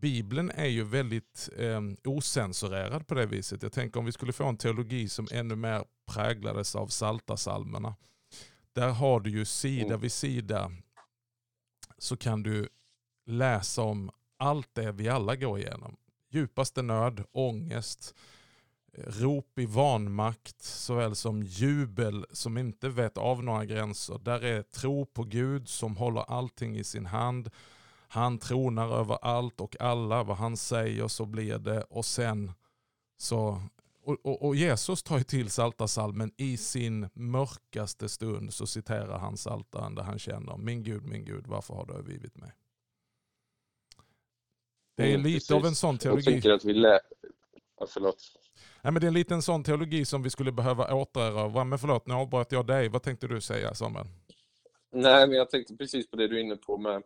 Bibeln 0.05 0.51
är 0.51 0.67
ju 0.67 0.83
väldigt 0.83 1.50
eh, 1.57 1.81
osensurerad 2.03 3.07
på 3.07 3.13
det 3.13 3.25
viset. 3.25 3.63
Jag 3.63 3.71
tänker 3.71 4.00
om 4.00 4.05
vi 4.05 4.12
skulle 4.12 4.33
få 4.33 4.45
en 4.45 4.57
teologi 4.57 5.09
som 5.09 5.27
ännu 5.31 5.55
mer 5.55 5.83
präglades 6.13 6.75
av 6.75 6.88
saltasalmerna. 6.88 7.95
Där 8.74 8.89
har 8.89 9.19
du 9.19 9.29
ju 9.29 9.45
sida 9.45 9.85
mm. 9.85 10.00
vid 10.00 10.12
sida 10.12 10.71
så 11.97 12.17
kan 12.17 12.43
du 12.43 12.69
läsa 13.25 13.81
om 13.81 14.12
allt 14.38 14.69
det 14.74 14.91
vi 14.91 15.09
alla 15.09 15.35
går 15.35 15.59
igenom. 15.59 15.95
Djupaste 16.29 16.81
nöd, 16.81 17.24
ångest, 17.31 18.15
rop 18.97 19.59
i 19.59 19.65
vanmakt 19.65 20.62
såväl 20.62 21.15
som 21.15 21.43
jubel 21.43 22.25
som 22.31 22.57
inte 22.57 22.89
vet 22.89 23.17
av 23.17 23.43
några 23.43 23.65
gränser. 23.65 24.19
Där 24.19 24.43
är 24.43 24.62
tro 24.62 25.05
på 25.05 25.24
Gud 25.24 25.69
som 25.69 25.97
håller 25.97 26.21
allting 26.21 26.77
i 26.77 26.83
sin 26.83 27.05
hand 27.05 27.50
han 28.15 28.38
tronar 28.38 29.00
över 29.00 29.17
allt 29.22 29.62
och 29.62 29.81
alla. 29.81 30.24
Vad 30.24 30.38
han 30.38 30.57
säger 30.57 31.07
så 31.07 31.25
blir 31.25 31.57
det. 31.57 31.81
Och 31.81 32.05
sen 32.05 32.51
så 33.17 33.62
och, 34.03 34.17
och, 34.24 34.45
och 34.45 34.55
Jesus 34.55 35.03
tar 35.03 35.17
ju 35.17 35.24
till 35.24 35.50
saltasalmen 35.50 36.31
i 36.38 36.57
sin 36.57 37.10
mörkaste 37.13 38.10
stund 38.10 38.53
så 38.53 38.67
citerar 38.67 39.19
han 39.19 39.38
saltaren 39.38 39.95
där 39.95 40.03
han 40.03 40.19
känner 40.19 40.57
Min 40.57 40.84
Gud, 40.84 41.03
min 41.05 41.25
Gud, 41.25 41.48
varför 41.48 41.74
har 41.74 41.86
du 41.86 41.93
övergivit 41.93 42.38
mig? 42.38 42.51
Det 44.95 45.03
är 45.03 45.10
mm, 45.10 45.22
lite 45.22 45.36
precis. 45.36 45.51
av 45.51 45.65
en 45.65 45.75
sån 45.75 45.98
teologi. 45.98 46.24
Jag 46.25 46.34
tänker 46.34 46.51
att 46.51 46.65
vi 46.65 46.74
lä... 46.74 47.00
Ja, 47.79 47.88
förlåt. 47.89 48.17
Nej, 48.81 48.93
men 48.93 49.01
det 49.01 49.05
är 49.05 49.07
en 49.07 49.13
liten 49.13 49.41
sån 49.41 49.63
teologi 49.63 50.05
som 50.05 50.24
vi 50.24 50.29
skulle 50.29 50.51
behöva 50.51 50.93
återerövra. 50.93 51.63
Men 51.63 51.79
förlåt, 51.79 52.07
nu 52.07 52.13
avbröt 52.13 52.51
jag 52.51 52.67
dig. 52.67 52.89
Vad 52.89 53.03
tänkte 53.03 53.27
du 53.27 53.41
säga 53.41 53.74
Samuel? 53.74 54.07
Nej, 54.91 55.27
men 55.27 55.38
jag 55.38 55.50
tänkte 55.50 55.75
precis 55.75 56.10
på 56.10 56.15
det 56.15 56.27
du 56.27 56.38
är 56.38 56.43
inne 56.43 56.55
på 56.55 56.77
med 56.77 57.03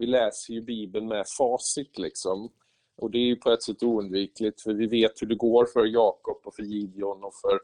vi 0.00 0.06
läser 0.06 0.54
ju 0.54 0.60
Bibeln 0.60 1.08
med 1.08 1.24
facit 1.38 1.98
liksom. 1.98 2.50
Och 2.96 3.10
det 3.10 3.18
är 3.18 3.26
ju 3.26 3.36
på 3.36 3.50
ett 3.50 3.62
sätt 3.62 3.82
oundvikligt 3.82 4.60
för 4.60 4.72
vi 4.72 4.86
vet 4.86 5.22
hur 5.22 5.26
det 5.26 5.34
går 5.34 5.66
för 5.66 5.86
Jakob 5.86 6.40
och 6.44 6.54
för 6.54 6.62
Gideon 6.62 7.24
och 7.24 7.34
för 7.34 7.60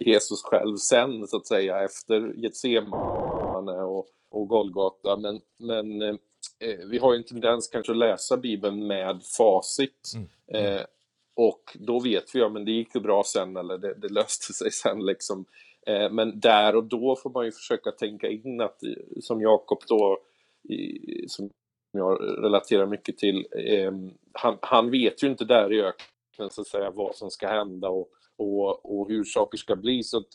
Jesus 0.00 0.42
själv 0.42 0.76
sen 0.76 1.26
så 1.26 1.36
att 1.36 1.46
säga 1.46 1.84
efter 1.84 2.32
Getsemane 2.36 3.72
och, 3.72 4.06
och 4.30 4.48
Golgata. 4.48 5.16
Men, 5.16 5.40
men 5.58 6.02
eh, 6.02 6.78
vi 6.86 6.98
har 6.98 7.12
ju 7.12 7.16
en 7.16 7.24
tendens 7.24 7.68
kanske 7.68 7.92
att 7.92 7.98
läsa 7.98 8.36
Bibeln 8.36 8.86
med 8.86 9.22
facit. 9.38 10.12
Mm. 10.14 10.76
Eh, 10.76 10.82
och 11.36 11.76
då 11.80 12.00
vet 12.00 12.34
vi, 12.34 12.40
ja 12.40 12.48
men 12.48 12.64
det 12.64 12.72
gick 12.72 12.94
ju 12.94 13.00
bra 13.00 13.22
sen 13.26 13.56
eller 13.56 13.78
det, 13.78 13.94
det 13.94 14.08
löste 14.08 14.52
sig 14.52 14.70
sen 14.70 15.06
liksom. 15.06 15.44
Eh, 15.86 16.10
men 16.10 16.40
där 16.40 16.76
och 16.76 16.84
då 16.84 17.16
får 17.16 17.30
man 17.30 17.44
ju 17.44 17.52
försöka 17.52 17.90
tänka 17.90 18.28
in 18.28 18.60
att, 18.60 18.80
som 19.20 19.40
Jakob 19.40 19.78
då 19.88 20.18
i, 20.68 21.24
som 21.28 21.50
jag 21.92 22.20
relaterar 22.20 22.86
mycket 22.86 23.18
till, 23.18 23.46
eh, 23.52 23.92
han, 24.32 24.58
han, 24.62 24.90
vet 24.90 25.22
ju 25.22 25.26
inte 25.26 25.44
där 25.44 25.72
i 25.72 25.82
öknen 25.82 26.50
så 26.50 26.60
att 26.60 26.66
säga 26.66 26.90
vad 26.90 27.16
som 27.16 27.30
ska 27.30 27.48
hända 27.48 27.88
och, 27.88 28.08
och, 28.38 29.00
och 29.00 29.08
hur 29.08 29.24
saker 29.24 29.58
ska 29.58 29.76
bli. 29.76 30.02
Så 30.02 30.18
att, 30.18 30.28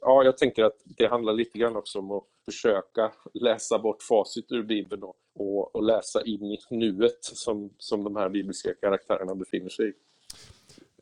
ja, 0.00 0.24
jag 0.24 0.38
tänker 0.38 0.64
att 0.64 0.82
det 0.84 1.06
handlar 1.06 1.32
lite 1.32 1.58
grann 1.58 1.76
också 1.76 1.98
om 1.98 2.10
att 2.10 2.24
försöka 2.44 3.12
läsa 3.34 3.78
bort 3.78 4.02
facit 4.02 4.52
ur 4.52 4.62
Bibeln 4.62 5.02
och, 5.02 5.16
och, 5.34 5.76
och 5.76 5.82
läsa 5.82 6.22
in 6.24 6.44
i 6.44 6.58
nuet 6.70 7.18
som, 7.20 7.70
som 7.78 8.04
de 8.04 8.16
här 8.16 8.28
bibliska 8.28 8.74
karaktärerna 8.74 9.34
befinner 9.34 9.68
sig 9.68 9.88
i. 9.88 9.92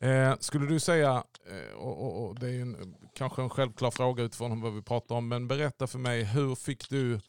Eh, 0.01 0.35
skulle 0.39 0.65
du 0.65 0.79
säga, 0.79 1.23
eh, 1.45 1.77
och, 1.77 2.05
och, 2.05 2.27
och, 2.27 2.39
det 2.39 2.47
är 2.47 2.61
en, 2.61 2.95
kanske 3.13 3.41
en 3.41 3.49
självklar 3.49 3.91
fråga 3.91 4.23
utifrån 4.23 4.61
vad 4.61 4.75
vi 4.75 4.81
pratar 4.81 5.15
om, 5.15 5.27
men 5.27 5.47
berätta 5.47 5.87
för 5.87 5.99
mig, 5.99 6.23
hur 6.23 6.55
fick 6.55 6.89
du 6.89 7.19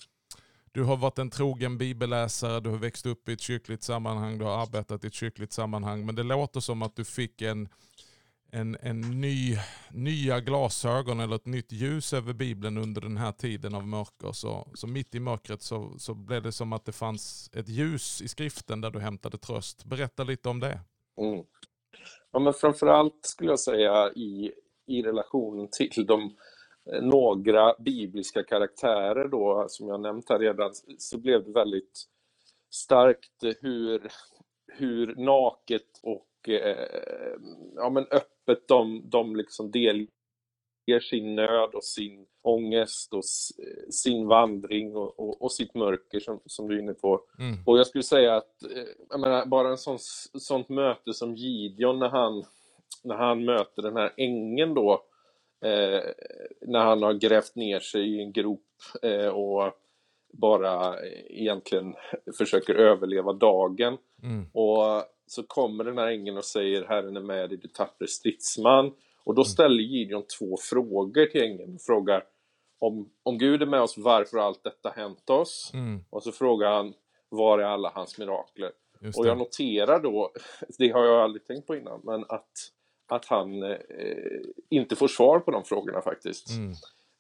du 0.73 0.83
har 0.83 0.97
varit 0.97 1.19
en 1.19 1.31
trogen 1.31 1.79
bibelläsare, 1.79 2.61
du 2.61 2.71
har 2.71 2.77
växt 2.77 3.07
upp 3.07 3.29
i 3.29 3.33
ett 3.33 3.41
kyrkligt 3.41 3.83
sammanhang, 3.83 4.39
du 4.39 4.45
har 4.45 4.63
arbetat 4.63 5.05
i 5.05 5.07
ett 5.07 5.15
kyrkligt 5.15 5.53
sammanhang. 5.53 6.07
Men 6.07 6.15
det 6.15 6.23
låter 6.23 6.61
som 6.61 6.83
att 6.83 6.97
du 6.97 7.05
fick 7.05 7.43
en, 7.43 7.69
en, 8.51 8.77
en 8.81 9.01
ny, 9.01 9.57
nya 9.91 10.41
glasögon 10.41 11.21
eller 11.21 11.37
ett 11.37 11.47
nytt 11.47 11.73
ljus 11.73 12.13
över 12.13 12.33
Bibeln 12.33 12.79
under 12.79 13.01
den 13.01 13.17
här 13.17 13.33
tiden 13.33 13.75
av 13.75 13.87
mörker. 13.87 14.33
Så, 14.33 14.69
så 14.75 14.87
mitt 14.87 15.15
i 15.15 15.21
mörkret 15.21 15.63
så, 15.63 15.95
så 15.99 16.15
blev 16.15 16.43
det 16.43 16.53
som 16.53 16.73
att 16.73 16.85
det 16.85 16.93
fanns 16.93 17.51
ett 17.55 17.69
ljus 17.69 18.23
i 18.23 18.29
skriften 18.29 18.81
där 18.81 18.91
du 18.91 19.01
hämtade 19.01 19.39
tröst. 19.39 19.85
Berätta 19.85 20.25
lite 20.25 20.49
om 20.49 20.61
det. 20.61 20.81
Mm. 21.21 21.45
Ja, 22.33 22.39
men 22.39 22.53
framförallt 22.53 23.21
skulle 23.23 23.51
jag 23.51 23.61
säga 23.61 24.13
i, 24.13 24.53
i 24.87 25.03
relation 25.03 25.69
till 25.73 26.07
de 26.07 26.37
några 27.03 27.75
bibliska 27.79 28.43
karaktärer 28.43 29.29
då, 29.29 29.65
som 29.69 29.89
jag 29.89 30.01
nämnt 30.01 30.29
här 30.29 30.39
redan, 30.39 30.71
så 30.99 31.19
blev 31.19 31.45
det 31.45 31.53
väldigt 31.53 32.05
starkt 32.71 33.45
hur, 33.61 34.09
hur 34.67 35.15
naket 35.17 36.01
och 36.03 36.49
eh, 36.49 37.37
ja, 37.77 37.91
men 37.91 38.07
öppet 38.11 38.69
de, 38.69 39.11
de 39.11 39.37
liksom 39.37 39.71
delger 39.71 41.01
sin 41.01 41.35
nöd 41.35 41.75
och 41.75 41.85
sin 41.85 42.27
ångest 42.43 43.15
och 43.15 43.25
sin 43.91 44.27
vandring 44.27 44.97
och, 44.97 45.21
och, 45.21 45.43
och, 45.43 45.53
sitt 45.53 45.75
mörker 45.75 46.21
som, 46.21 46.41
som 46.47 46.69
du 46.69 46.77
är 46.77 46.83
inne 46.83 46.95
på. 46.95 47.21
Mm. 47.39 47.57
Och 47.67 47.79
jag 47.79 47.87
skulle 47.87 48.05
säga 48.05 48.37
att 48.37 48.63
eh, 48.63 48.85
jag 49.09 49.21
menar, 49.21 49.47
bara 49.47 49.69
en 49.69 49.79
sån, 49.79 49.99
sånt 50.39 50.69
möte 50.69 51.13
som 51.13 51.35
Gideon 51.35 51.99
när 51.99 52.09
han, 52.09 52.45
när 53.05 53.15
han 53.15 53.45
möter 53.45 53.83
den 53.83 53.97
här 53.97 54.13
ängeln 54.17 54.75
då 54.75 55.05
eh, 55.63 56.01
när 56.61 56.85
han 56.85 57.03
har 57.03 57.13
grävt 57.13 57.57
ner 57.57 57.81
sig 57.81 58.17
i 58.17 58.23
en 58.23 58.33
grop 58.33 58.67
eh, 59.03 59.29
och 59.29 59.73
bara 60.33 60.97
egentligen 61.27 61.95
försöker 62.39 62.75
överleva 62.75 63.33
dagen. 63.33 63.99
Mm. 64.23 64.47
Och 64.53 65.05
så 65.27 65.43
kommer 65.43 65.85
den 65.85 65.99
här 65.99 66.07
ängeln 66.07 66.37
och 66.37 66.45
säger 66.45 66.85
Herren 66.85 67.17
är 67.17 67.21
med 67.21 67.51
dig, 67.51 67.59
du 67.59 67.69
tappre 67.69 68.07
stridsman. 68.09 68.93
Och 69.25 69.35
då 69.35 69.43
mm. 69.43 69.45
ställer 69.45 69.83
Gideon 69.83 70.25
två 70.39 70.57
frågor 70.71 71.27
till 71.27 71.43
ängeln. 71.43 71.79
Frågar 71.79 72.25
om, 72.79 73.13
om 73.23 73.39
Gud 73.39 73.63
är 73.63 73.67
med 73.67 73.81
oss, 73.81 73.99
varför 73.99 74.39
har 74.39 74.45
allt 74.45 74.65
detta 74.65 74.91
hänt 74.91 75.31
oss? 75.31 75.71
Mm. 75.75 76.05
Och 76.11 76.23
så 76.23 76.33
frågar 76.33 76.71
han, 76.71 76.95
var 77.29 77.59
är 77.59 77.65
alla 77.65 77.93
hans 77.95 78.19
mirakler? 78.19 78.73
Och 79.17 79.27
jag 79.27 79.39
noterar 79.39 80.01
då, 80.01 80.33
det 80.79 80.89
har 80.91 81.05
jag 81.05 81.21
aldrig 81.21 81.47
tänkt 81.47 81.67
på 81.67 81.77
innan, 81.77 82.01
men 82.05 82.25
att 82.29 82.53
att 83.15 83.25
han 83.25 83.63
eh, 83.63 83.77
inte 84.69 84.97
får 84.97 85.09
svar 85.09 85.39
på 85.39 85.51
de 85.51 85.65
frågorna 85.65 86.03
faktiskt. 86.03 86.49
Mm. 86.51 86.73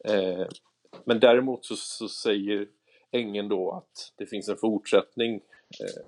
Eh, 0.04 0.46
men 1.04 1.20
däremot 1.20 1.64
så, 1.64 1.76
så, 1.76 2.08
säger 2.08 2.68
ängeln 3.10 3.48
då 3.48 3.70
att 3.72 4.12
det 4.16 4.26
finns 4.26 4.48
en 4.48 4.56
fortsättning, 4.56 5.34
eh, 5.80 6.02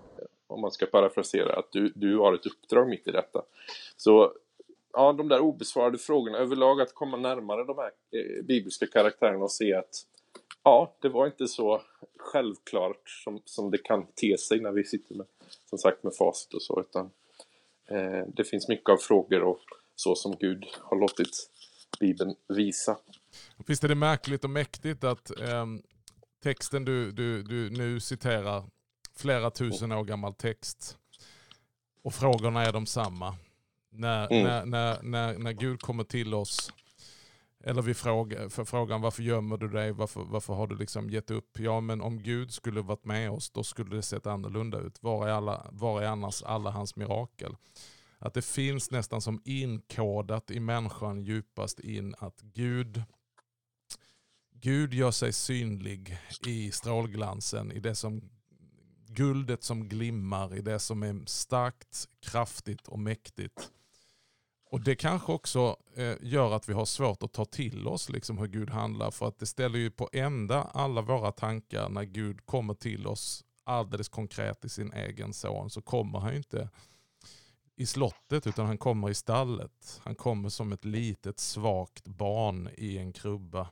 om 0.46 0.60
man 0.60 0.70
ska 0.70 0.86
parafrasera, 0.86 1.56
att 1.56 1.72
du, 1.72 1.92
du 1.94 2.18
har 2.18 2.34
ett 2.34 2.46
uppdrag 2.46 2.88
mitt 2.88 3.08
i 3.08 3.10
detta. 3.10 3.42
Så 3.96 4.32
ja, 4.92 5.12
de 5.12 5.28
där 5.28 5.40
obesvarade 5.40 5.98
frågorna 5.98 6.38
överlag, 6.38 6.80
att 6.80 6.94
komma 6.94 7.16
närmare 7.16 7.64
de 7.64 7.78
här 7.78 7.90
eh, 8.10 8.44
bibliska 8.44 8.86
karaktärerna 8.86 9.44
och 9.44 9.52
se 9.52 9.74
att 9.74 10.06
ja, 10.62 10.96
det 11.00 11.08
var 11.08 11.26
inte 11.26 11.48
så 11.48 11.82
självklart 12.18 13.08
som, 13.08 13.42
som 13.44 13.70
det 13.70 13.78
kan 13.78 14.06
te 14.06 14.38
sig 14.38 14.60
när 14.60 14.72
vi 14.72 14.84
sitter 14.84 15.14
med, 15.14 15.26
som 15.70 15.78
sagt, 15.78 16.02
med 16.02 16.14
facit 16.14 16.54
och 16.54 16.62
så, 16.62 16.80
utan 16.80 17.10
det 18.36 18.44
finns 18.44 18.68
mycket 18.68 18.88
av 18.88 18.96
frågor 18.96 19.42
och 19.42 19.60
så 19.96 20.14
som 20.14 20.36
Gud 20.40 20.64
har 20.80 21.00
låtit 21.00 21.50
Bibeln 22.00 22.34
visa. 22.48 22.98
Visst 23.66 23.84
är 23.84 23.88
det 23.88 23.94
märkligt 23.94 24.44
och 24.44 24.50
mäktigt 24.50 25.04
att 25.04 25.40
eh, 25.40 25.66
texten 26.42 26.84
du, 26.84 27.12
du, 27.12 27.42
du 27.42 27.70
nu 27.70 28.00
citerar, 28.00 28.64
flera 29.16 29.50
tusen 29.50 29.92
år 29.92 30.04
gammal 30.04 30.34
text, 30.34 30.98
och 32.02 32.14
frågorna 32.14 32.62
är 32.62 32.72
de 32.72 32.86
samma. 32.86 33.36
När, 33.90 34.32
mm. 34.32 34.44
när, 34.44 34.64
när, 34.64 35.02
när, 35.02 35.38
när 35.38 35.52
Gud 35.52 35.80
kommer 35.80 36.04
till 36.04 36.34
oss 36.34 36.72
eller 37.66 37.82
vi 37.82 37.94
fråga, 37.94 38.50
för 38.50 38.64
frågan 38.64 39.00
varför 39.00 39.22
gömmer 39.22 39.56
du 39.56 39.68
dig? 39.68 39.92
Varför, 39.92 40.24
varför 40.24 40.54
har 40.54 40.66
du 40.66 40.76
liksom 40.76 41.10
gett 41.10 41.30
upp? 41.30 41.58
Ja 41.58 41.80
men 41.80 42.00
om 42.00 42.22
Gud 42.22 42.52
skulle 42.52 42.80
varit 42.80 43.04
med 43.04 43.30
oss 43.30 43.50
då 43.50 43.64
skulle 43.64 43.96
det 43.96 44.02
sett 44.02 44.26
annorlunda 44.26 44.78
ut. 44.78 45.02
Var 45.02 45.28
är, 45.28 45.32
alla, 45.32 45.66
var 45.70 46.02
är 46.02 46.06
annars 46.06 46.42
alla 46.42 46.70
hans 46.70 46.96
mirakel? 46.96 47.56
att 48.24 48.34
det 48.34 48.42
finns 48.42 48.90
nästan 48.90 49.20
som 49.20 49.42
inkodat 49.44 50.50
i 50.50 50.60
människan 50.60 51.22
djupast 51.22 51.80
in 51.80 52.14
att 52.18 52.40
Gud, 52.40 53.02
Gud 54.50 54.94
gör 54.94 55.10
sig 55.10 55.32
synlig 55.32 56.18
i 56.46 56.70
strålglansen, 56.70 57.72
i 57.72 57.80
det 57.80 57.94
som 57.94 58.30
guldet 59.06 59.62
som 59.64 59.88
glimmar, 59.88 60.54
i 60.54 60.60
det 60.60 60.78
som 60.78 61.02
är 61.02 61.22
starkt, 61.26 62.08
kraftigt 62.20 62.88
och 62.88 62.98
mäktigt. 62.98 63.70
Och 64.74 64.80
Det 64.80 64.96
kanske 64.96 65.32
också 65.32 65.76
eh, 65.96 66.14
gör 66.20 66.52
att 66.52 66.68
vi 66.68 66.72
har 66.72 66.84
svårt 66.84 67.22
att 67.22 67.32
ta 67.32 67.44
till 67.44 67.88
oss 67.88 68.08
liksom 68.08 68.38
hur 68.38 68.46
Gud 68.46 68.70
handlar. 68.70 69.10
För 69.10 69.28
att 69.28 69.38
det 69.38 69.46
ställer 69.46 69.78
ju 69.78 69.90
på 69.90 70.08
ända 70.12 70.62
alla 70.62 71.02
våra 71.02 71.32
tankar 71.32 71.88
när 71.88 72.04
Gud 72.04 72.46
kommer 72.46 72.74
till 72.74 73.06
oss 73.06 73.44
alldeles 73.64 74.08
konkret 74.08 74.64
i 74.64 74.68
sin 74.68 74.92
egen 74.92 75.32
son. 75.32 75.70
Så 75.70 75.82
kommer 75.82 76.18
han 76.18 76.30
ju 76.30 76.36
inte 76.36 76.68
i 77.76 77.86
slottet 77.86 78.46
utan 78.46 78.66
han 78.66 78.78
kommer 78.78 79.10
i 79.10 79.14
stallet. 79.14 80.00
Han 80.04 80.14
kommer 80.14 80.48
som 80.48 80.72
ett 80.72 80.84
litet 80.84 81.38
svagt 81.38 82.04
barn 82.08 82.68
i 82.76 82.98
en 82.98 83.12
krubba. 83.12 83.68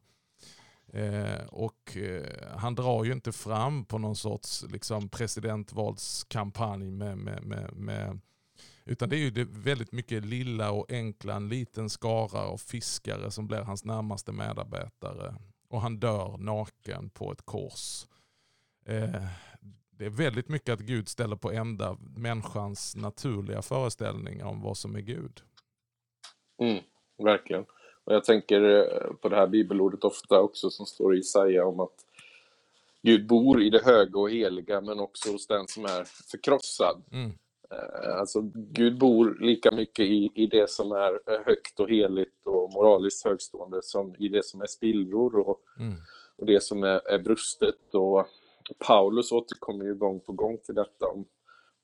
Eh, 0.93 1.47
och 1.47 1.97
eh, 1.97 2.57
han 2.57 2.75
drar 2.75 3.05
ju 3.05 3.13
inte 3.13 3.33
fram 3.33 3.85
på 3.85 3.99
någon 3.99 4.17
sorts 4.17 4.65
liksom, 4.69 5.09
presidentvalskampanj 5.09 6.91
med, 6.91 7.19
med, 7.19 7.43
med, 7.43 7.73
med 7.73 8.21
utan 8.85 9.09
det 9.09 9.17
är 9.17 9.19
ju 9.19 9.31
det 9.31 9.45
väldigt 9.51 9.93
mycket 9.93 10.25
lilla 10.25 10.71
och 10.71 10.93
enkla, 10.93 11.35
en 11.35 11.49
liten 11.49 11.91
skara 11.91 12.41
av 12.41 12.57
fiskare 12.57 13.31
som 13.31 13.47
blir 13.47 13.59
hans 13.59 13.85
närmaste 13.85 14.33
medarbetare. 14.33 15.35
Och 15.69 15.81
han 15.81 16.01
dör 16.01 16.37
naken 16.39 17.11
på 17.11 17.33
ett 17.33 17.43
kors. 17.43 18.07
Eh, 18.87 19.23
det 19.91 20.05
är 20.05 20.11
väldigt 20.11 20.49
mycket 20.49 20.73
att 20.73 20.81
Gud 20.81 21.09
ställer 21.09 21.37
på 21.37 21.51
ända 21.51 21.97
människans 22.17 22.97
naturliga 22.97 23.63
föreställningar 23.63 24.47
om 24.47 24.63
vad 24.63 24.77
som 24.77 24.97
är 24.97 25.01
Gud. 25.01 25.43
Mm, 26.59 26.83
verkligen. 27.19 27.65
Och 28.05 28.15
jag 28.15 28.25
tänker 28.25 28.63
eh, 28.63 29.13
på 29.15 29.29
det 29.29 29.37
här 29.37 29.47
bibelordet 29.47 30.05
ofta 30.05 30.41
också 30.41 30.71
som 30.71 30.87
står 30.87 31.15
i 31.15 31.19
Isaia 31.19 31.67
om 31.67 31.81
att 31.81 32.07
Gud 33.03 33.27
bor 33.27 33.63
i 33.63 33.71
det 33.71 33.85
höga 33.85 34.19
och 34.19 34.31
heliga 34.31 34.81
men 34.81 35.01
också 35.01 35.33
hos 35.33 35.47
den 35.47 35.69
som 35.69 35.85
är 35.85 36.05
förkrossad. 36.05 37.03
Mm. 37.13 37.33
Eh, 37.73 38.19
alltså 38.19 38.41
Gud 38.55 38.99
bor 38.99 39.37
lika 39.41 39.71
mycket 39.71 40.05
i, 40.05 40.31
i 40.35 40.47
det 40.47 40.71
som 40.71 40.93
är 40.93 41.43
högt 41.45 41.81
och 41.81 41.91
heligt 41.91 42.47
och 42.47 42.73
moraliskt 42.73 43.25
högstående 43.25 43.83
som 43.83 44.15
i 44.19 44.29
det 44.29 44.45
som 44.45 44.61
är 44.61 44.67
spillror 44.67 45.39
och, 45.49 45.61
mm. 45.79 45.95
och 46.37 46.47
det 46.47 46.63
som 46.63 46.83
är, 46.83 47.09
är 47.09 47.19
brustet. 47.19 47.95
Och 47.95 48.27
Paulus 48.79 49.33
återkommer 49.33 49.85
ju 49.85 49.95
gång 49.95 50.21
på 50.21 50.33
gång 50.33 50.59
till 50.59 50.75
detta 50.75 51.07
om, 51.07 51.25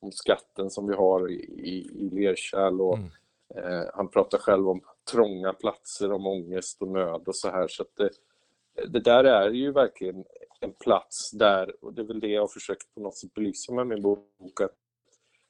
om 0.00 0.12
skatten 0.12 0.70
som 0.70 0.86
vi 0.86 0.94
har 0.94 1.30
i, 1.30 1.40
i, 1.44 1.90
i 1.94 2.10
lerkärl 2.10 2.80
och 2.80 2.98
mm. 2.98 3.10
eh, 3.54 3.86
han 3.94 4.08
pratar 4.08 4.38
själv 4.38 4.68
om 4.68 4.80
trånga 5.12 5.52
platser, 5.52 6.12
om 6.12 6.26
ångest 6.26 6.82
och 6.82 6.88
nöd 6.88 7.22
och 7.26 7.36
så 7.36 7.50
här. 7.50 7.68
Så 7.68 7.84
det, 7.96 8.10
det 8.88 9.00
där 9.00 9.24
är 9.24 9.50
ju 9.50 9.72
verkligen 9.72 10.24
en 10.60 10.72
plats 10.72 11.30
där, 11.30 11.84
och 11.84 11.94
det 11.94 12.02
är 12.02 12.06
väl 12.06 12.20
det 12.20 12.28
jag 12.28 12.42
har 12.42 12.48
försökt 12.48 12.94
på 12.94 13.00
något 13.00 13.16
sätt 13.16 13.34
belysa 13.34 13.72
med 13.72 13.86
min 13.86 14.02
bok, 14.02 14.60
att 14.60 14.74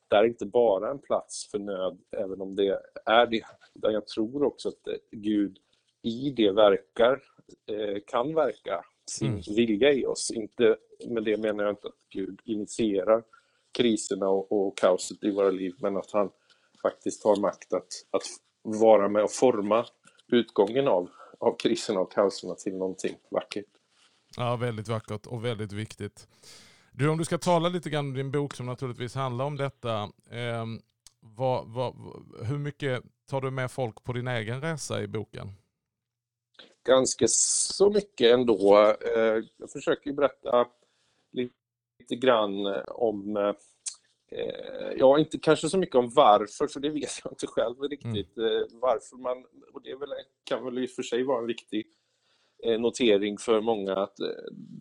det 0.08 0.16
är 0.16 0.24
inte 0.24 0.46
bara 0.46 0.90
en 0.90 0.98
plats 0.98 1.50
för 1.50 1.58
nöd, 1.58 1.98
även 2.16 2.40
om 2.40 2.56
det 2.56 2.80
är 3.04 3.26
det. 3.26 3.44
Där 3.74 3.90
jag 3.90 4.06
tror 4.06 4.42
också 4.42 4.68
att 4.68 4.88
Gud 5.10 5.58
i 6.02 6.30
det 6.30 6.52
verkar, 6.52 7.22
eh, 7.66 8.02
kan 8.06 8.34
verka 8.34 8.84
sin 9.10 9.28
mm. 9.28 9.42
vilja 9.56 9.92
i 9.92 10.06
oss. 10.06 10.30
Inte, 10.30 10.76
med 11.08 11.24
det 11.24 11.36
menar 11.36 11.64
jag 11.64 11.72
inte 11.72 11.88
att 11.88 12.08
Gud 12.14 12.40
initierar 12.44 13.22
kriserna 13.78 14.28
och, 14.28 14.52
och 14.52 14.78
kaoset 14.78 15.24
i 15.24 15.30
våra 15.30 15.50
liv, 15.50 15.74
men 15.78 15.96
att 15.96 16.10
han 16.10 16.30
faktiskt 16.82 17.24
har 17.24 17.36
makt 17.36 17.72
att, 17.72 17.88
att 18.10 18.22
vara 18.62 19.08
med 19.08 19.22
och 19.22 19.32
forma 19.32 19.86
utgången 20.32 20.88
av, 20.88 21.10
av 21.38 21.56
kriserna 21.56 22.00
och 22.00 22.12
kaoserna 22.12 22.54
till 22.54 22.76
någonting 22.76 23.16
vackert. 23.30 23.64
Ja, 24.36 24.56
väldigt 24.56 24.88
vackert 24.88 25.26
och 25.26 25.44
väldigt 25.44 25.72
viktigt. 25.72 26.28
Du, 26.92 27.08
om 27.08 27.18
du 27.18 27.24
ska 27.24 27.38
tala 27.38 27.68
lite 27.68 27.90
grann 27.90 28.06
om 28.06 28.14
din 28.14 28.30
bok 28.30 28.54
som 28.54 28.66
naturligtvis 28.66 29.14
handlar 29.14 29.44
om 29.44 29.56
detta. 29.56 30.02
Eh, 30.30 30.66
vad, 31.20 31.68
vad, 31.68 31.94
hur 32.46 32.58
mycket 32.58 33.02
tar 33.30 33.40
du 33.40 33.50
med 33.50 33.70
folk 33.70 34.04
på 34.04 34.12
din 34.12 34.28
egen 34.28 34.60
resa 34.60 35.02
i 35.02 35.06
boken? 35.06 35.52
Ganska 36.86 37.24
så 37.28 37.90
mycket 37.90 38.34
ändå. 38.34 38.76
Eh, 39.16 39.44
jag 39.56 39.70
försöker 39.72 40.12
berätta 40.12 40.66
lite 41.32 42.16
grann 42.16 42.66
om 42.86 43.36
eh, 43.36 43.52
Ja, 44.96 45.18
inte 45.18 45.38
kanske 45.38 45.68
så 45.68 45.78
mycket 45.78 45.94
om 45.94 46.10
varför, 46.10 46.66
för 46.66 46.80
det 46.80 46.90
vet 46.90 47.20
jag 47.24 47.32
inte 47.32 47.46
själv 47.46 47.80
riktigt. 47.80 48.36
Mm. 48.36 48.56
Eh, 48.56 48.62
varför 48.70 49.16
man, 49.16 49.44
och 49.72 49.82
det 49.82 49.94
väl, 49.94 50.08
kan 50.44 50.64
väl 50.64 50.78
i 50.78 50.86
och 50.86 50.90
för 50.90 51.02
sig 51.02 51.22
vara 51.22 51.38
en 51.38 51.46
viktig 51.46 51.86
notering 52.64 53.38
för 53.38 53.60
många 53.60 53.96
att 53.96 54.20
eh, 54.20 54.26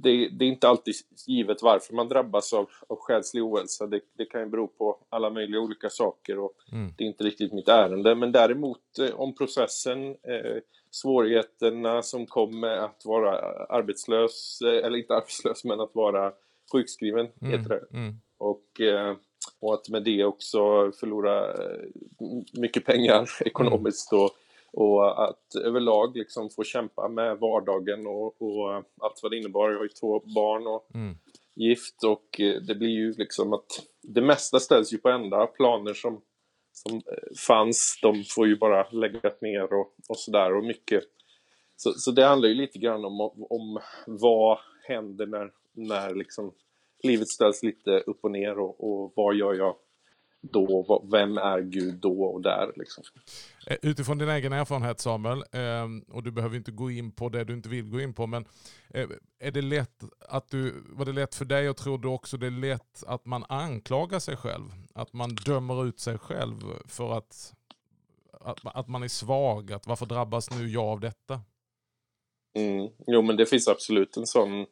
det, 0.03 0.29
det, 0.29 0.45
är 0.45 0.49
inte 0.49 0.67
alltid 0.67 0.93
givet 1.27 1.61
varför 1.61 1.93
man 1.93 2.07
drabbas 2.07 2.53
av, 2.53 2.69
av 2.87 2.97
själslig 2.99 3.43
ohälsa. 3.43 3.87
Det, 3.87 4.01
det 4.17 4.25
kan 4.25 4.41
ju 4.41 4.47
bero 4.47 4.67
på 4.67 4.99
alla 5.09 5.29
möjliga 5.29 5.61
olika 5.61 5.89
saker 5.89 6.39
och 6.39 6.53
mm. 6.71 6.93
det 6.97 7.03
är 7.03 7.07
inte 7.07 7.23
riktigt 7.23 7.53
mitt 7.53 7.67
ärende. 7.67 8.15
Men 8.15 8.31
däremot 8.31 8.99
eh, 8.99 9.19
om 9.19 9.35
processen, 9.35 10.09
eh, 10.09 10.61
svårigheterna 10.91 12.01
som 12.01 12.25
kom 12.25 12.59
med 12.59 12.83
att 12.83 13.01
vara 13.05 13.39
arbetslös, 13.69 14.59
eller 14.61 14.97
inte 14.97 15.15
arbetslös 15.15 15.63
men 15.63 15.79
att 15.79 15.95
vara 15.95 16.31
sjukskriven 16.71 17.27
mm. 17.41 17.51
heter 17.51 17.69
det. 17.69 17.97
Mm. 17.97 18.15
Och, 18.37 18.81
eh, 18.81 19.15
och 19.59 19.73
att 19.73 19.89
med 19.89 20.03
det 20.03 20.23
också 20.23 20.91
förlora 20.99 21.55
mycket 22.53 22.85
pengar 22.85 23.29
ekonomiskt 23.45 24.13
och 24.13 24.31
och 24.77 25.23
att 25.29 25.55
överlag 25.55 26.17
liksom 26.17 26.49
få 26.49 26.63
kämpa 26.63 27.07
med 27.07 27.37
vardagen 27.37 28.07
och, 28.07 28.41
och 28.41 28.75
allt 28.75 29.19
vad 29.23 29.31
det 29.31 29.37
innebar. 29.37 29.71
Jag 29.71 29.77
har 29.77 29.83
ju 29.83 29.89
två 29.89 30.19
barn 30.19 30.67
och 30.67 30.95
mm. 30.95 31.17
gift 31.55 32.03
och 32.03 32.41
eh, 32.41 32.61
det 32.61 32.75
blir 32.75 32.89
ju 32.89 33.13
liksom 33.13 33.53
att 33.53 33.65
det 34.01 34.21
mesta 34.21 34.59
ställs 34.59 34.93
ju 34.93 34.97
på 34.97 35.09
ända. 35.09 35.47
Planer 35.47 35.93
som, 35.93 36.21
som 36.71 36.95
eh, 36.95 37.35
fanns, 37.47 37.99
de 38.01 38.23
får 38.35 38.47
ju 38.47 38.57
bara 38.57 38.89
läggas 38.89 39.41
ner 39.41 39.73
och, 39.73 39.95
och 40.09 40.17
sådär 40.17 40.57
och 40.57 40.63
mycket. 40.63 41.03
Så, 41.75 41.93
så 41.93 42.11
det 42.11 42.25
handlar 42.25 42.49
ju 42.49 42.55
lite 42.55 42.79
grann 42.79 43.05
om, 43.05 43.21
om 43.49 43.79
vad 44.07 44.57
händer 44.87 45.25
när, 45.25 45.51
när 45.73 46.15
liksom 46.15 46.53
livet 47.03 47.27
ställs 47.27 47.63
lite 47.63 47.91
upp 47.91 48.19
och 48.21 48.31
ner 48.31 48.59
och, 48.59 48.83
och 48.83 49.13
vad 49.15 49.35
gör 49.35 49.53
jag 49.53 49.75
då? 50.51 51.07
Vem 51.11 51.37
är 51.37 51.61
Gud 51.61 51.95
då 51.95 52.23
och 52.23 52.41
där? 52.41 52.71
Liksom. 52.75 53.03
Eh, 53.67 53.77
utifrån 53.81 54.17
din 54.17 54.29
egen 54.29 54.53
erfarenhet 54.53 54.99
Samuel, 54.99 55.43
ehm, 55.51 56.01
och 56.01 56.23
du 56.23 56.31
behöver 56.31 56.55
inte 56.55 56.71
gå 56.71 56.91
in 56.91 57.11
på 57.11 57.29
det 57.29 57.43
du 57.43 57.53
inte 57.53 57.69
vill 57.69 57.89
gå 57.89 58.01
in 58.01 58.13
på, 58.13 58.27
men 58.27 58.45
eh, 58.89 59.09
är 59.39 59.51
det 59.51 59.61
lätt 59.61 60.03
att 60.19 60.49
du, 60.49 60.83
var 60.89 61.05
det 61.05 61.11
lätt 61.11 61.35
för 61.35 61.45
dig 61.45 61.69
och 61.69 61.77
tror 61.77 61.97
du 61.97 62.07
också 62.07 62.37
det 62.37 62.47
är 62.47 62.51
lätt 62.51 63.03
att 63.07 63.25
man 63.25 63.45
anklagar 63.49 64.19
sig 64.19 64.37
själv? 64.37 64.63
Att 64.93 65.13
man 65.13 65.35
dömer 65.35 65.85
ut 65.85 65.99
sig 65.99 66.17
själv 66.17 66.61
för 66.87 67.17
att, 67.17 67.53
att, 68.31 68.59
att 68.63 68.87
man 68.87 69.03
är 69.03 69.07
svag? 69.07 69.71
Att 69.71 69.87
varför 69.87 70.05
drabbas 70.05 70.51
nu 70.51 70.67
jag 70.67 70.85
av 70.85 70.99
detta? 70.99 71.41
Mm. 72.55 72.89
Jo 73.07 73.21
men 73.21 73.37
det 73.37 73.45
finns 73.45 73.67
absolut 73.67 74.17
en 74.17 74.25
sån, 74.27 74.65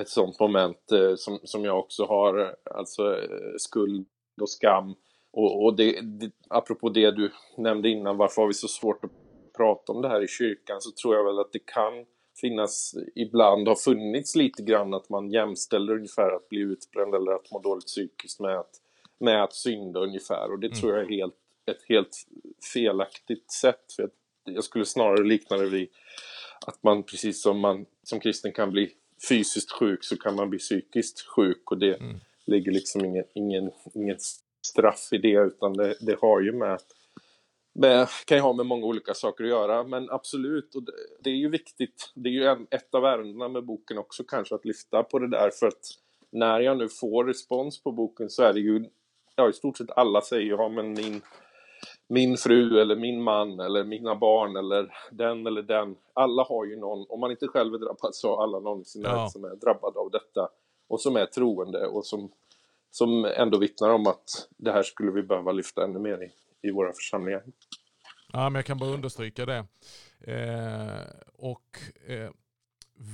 ett 0.00 0.08
sånt 0.08 0.40
moment 0.40 0.92
eh, 0.92 1.14
som, 1.16 1.38
som 1.44 1.64
jag 1.64 1.78
också 1.78 2.04
har, 2.04 2.56
alltså 2.74 3.02
eh, 3.22 3.54
skuld 3.58 4.06
och 4.42 4.50
skam 4.50 4.94
och, 5.36 5.64
och 5.64 5.76
det, 5.76 6.00
det, 6.00 6.30
apropå 6.48 6.88
det 6.88 7.10
du 7.10 7.32
nämnde 7.56 7.88
innan, 7.88 8.16
varför 8.16 8.42
har 8.42 8.46
vi 8.46 8.54
så 8.54 8.68
svårt 8.68 9.04
att 9.04 9.10
prata 9.56 9.92
om 9.92 10.02
det 10.02 10.08
här 10.08 10.24
i 10.24 10.28
kyrkan, 10.28 10.80
så 10.80 10.90
tror 10.90 11.14
jag 11.14 11.24
väl 11.24 11.38
att 11.38 11.52
det 11.52 11.66
kan 11.66 12.06
finnas, 12.40 12.94
ibland 13.14 13.68
har 13.68 13.74
funnits 13.74 14.36
lite 14.36 14.62
grann 14.62 14.94
att 14.94 15.08
man 15.08 15.30
jämställer 15.30 15.92
ungefär 15.92 16.36
att 16.36 16.48
bli 16.48 16.60
utbränd 16.60 17.14
eller 17.14 17.32
att 17.32 17.50
må 17.50 17.60
dåligt 17.60 17.86
psykiskt 17.86 18.40
med 18.40 18.58
att, 18.58 18.70
med 19.18 19.44
att 19.44 19.54
synda 19.54 20.00
ungefär. 20.00 20.52
Och 20.52 20.58
det 20.58 20.66
mm. 20.66 20.78
tror 20.78 20.92
jag 20.92 21.04
är 21.04 21.08
helt, 21.08 21.34
ett 21.66 21.82
helt 21.88 22.26
felaktigt 22.72 23.50
sätt. 23.50 23.92
För 23.96 24.10
jag 24.44 24.64
skulle 24.64 24.84
snarare 24.84 25.24
likna 25.24 25.56
det 25.56 25.68
vid 25.68 25.88
att 26.66 26.82
man 26.82 27.02
precis 27.02 27.42
som 27.42 27.58
man 27.58 27.86
som 28.02 28.20
kristen 28.20 28.52
kan 28.52 28.70
bli 28.70 28.90
fysiskt 29.28 29.72
sjuk 29.72 30.04
så 30.04 30.16
kan 30.16 30.34
man 30.34 30.50
bli 30.50 30.58
psykiskt 30.58 31.20
sjuk 31.20 31.70
och 31.70 31.78
det 31.78 31.94
mm. 31.94 32.16
Ligger 32.46 32.72
liksom 32.72 33.04
ingen, 33.04 33.24
ingen, 33.34 33.70
ingen 33.94 34.16
straff 34.66 35.08
i 35.12 35.18
det 35.18 35.32
utan 35.32 35.72
det, 35.72 35.96
det 36.00 36.18
har 36.20 36.40
ju 36.40 36.52
med, 36.52 36.78
med, 37.74 38.08
kan 38.26 38.36
ju 38.36 38.42
ha 38.42 38.52
med 38.52 38.66
många 38.66 38.86
olika 38.86 39.14
saker 39.14 39.44
att 39.44 39.50
göra 39.50 39.84
men 39.84 40.10
absolut, 40.10 40.74
och 40.74 40.82
det, 40.82 40.92
det 41.20 41.30
är 41.30 41.34
ju 41.34 41.48
viktigt, 41.48 42.12
det 42.14 42.28
är 42.28 42.32
ju 42.32 42.44
en, 42.46 42.66
ett 42.70 42.94
av 42.94 43.04
ärendena 43.04 43.48
med 43.48 43.64
boken 43.64 43.98
också 43.98 44.24
kanske 44.24 44.54
att 44.54 44.64
lyfta 44.64 45.02
på 45.02 45.18
det 45.18 45.28
där 45.28 45.50
för 45.50 45.66
att 45.66 45.86
när 46.32 46.60
jag 46.60 46.78
nu 46.78 46.88
får 46.88 47.24
respons 47.24 47.82
på 47.82 47.92
boken 47.92 48.30
så 48.30 48.42
är 48.42 48.52
det 48.52 48.60
ju, 48.60 48.84
ja 49.36 49.48
i 49.48 49.52
stort 49.52 49.78
sett 49.78 49.90
alla 49.90 50.20
säger 50.20 50.50
ja 50.50 50.68
men 50.68 50.92
min 50.92 51.22
min 52.08 52.36
fru 52.36 52.80
eller 52.80 52.96
min 52.96 53.22
man 53.22 53.60
eller 53.60 53.84
mina 53.84 54.14
barn 54.14 54.56
eller 54.56 54.92
den 55.10 55.46
eller 55.46 55.62
den. 55.62 55.96
Alla 56.12 56.42
har 56.42 56.64
ju 56.64 56.76
någon, 56.76 57.06
om 57.08 57.20
man 57.20 57.30
inte 57.30 57.48
själv 57.48 57.74
är 57.74 57.78
drabbad 57.78 58.14
så 58.14 58.36
har 58.36 58.42
alla 58.42 58.60
någon 58.60 58.80
i 58.80 58.84
sin 58.84 59.02
ja. 59.02 59.28
som 59.28 59.44
är 59.44 59.56
drabbad 59.56 59.96
av 59.96 60.10
detta 60.10 60.48
och 60.88 61.00
som 61.00 61.16
är 61.16 61.26
troende 61.26 61.86
och 61.86 62.06
som 62.06 62.30
som 62.96 63.24
ändå 63.24 63.58
vittnar 63.58 63.90
om 63.90 64.06
att 64.06 64.48
det 64.56 64.72
här 64.72 64.82
skulle 64.82 65.12
vi 65.12 65.22
behöva 65.22 65.52
lyfta 65.52 65.84
ännu 65.84 65.98
mer 65.98 66.22
i, 66.22 66.30
i 66.68 66.70
våra 66.70 66.92
församlingar. 66.92 67.42
Ja, 68.32 68.50
men 68.50 68.54
jag 68.54 68.64
kan 68.64 68.78
bara 68.78 68.90
understryka 68.90 69.46
det. 69.46 69.66
Eh, 70.20 71.00
och 71.34 71.78
eh, 72.06 72.30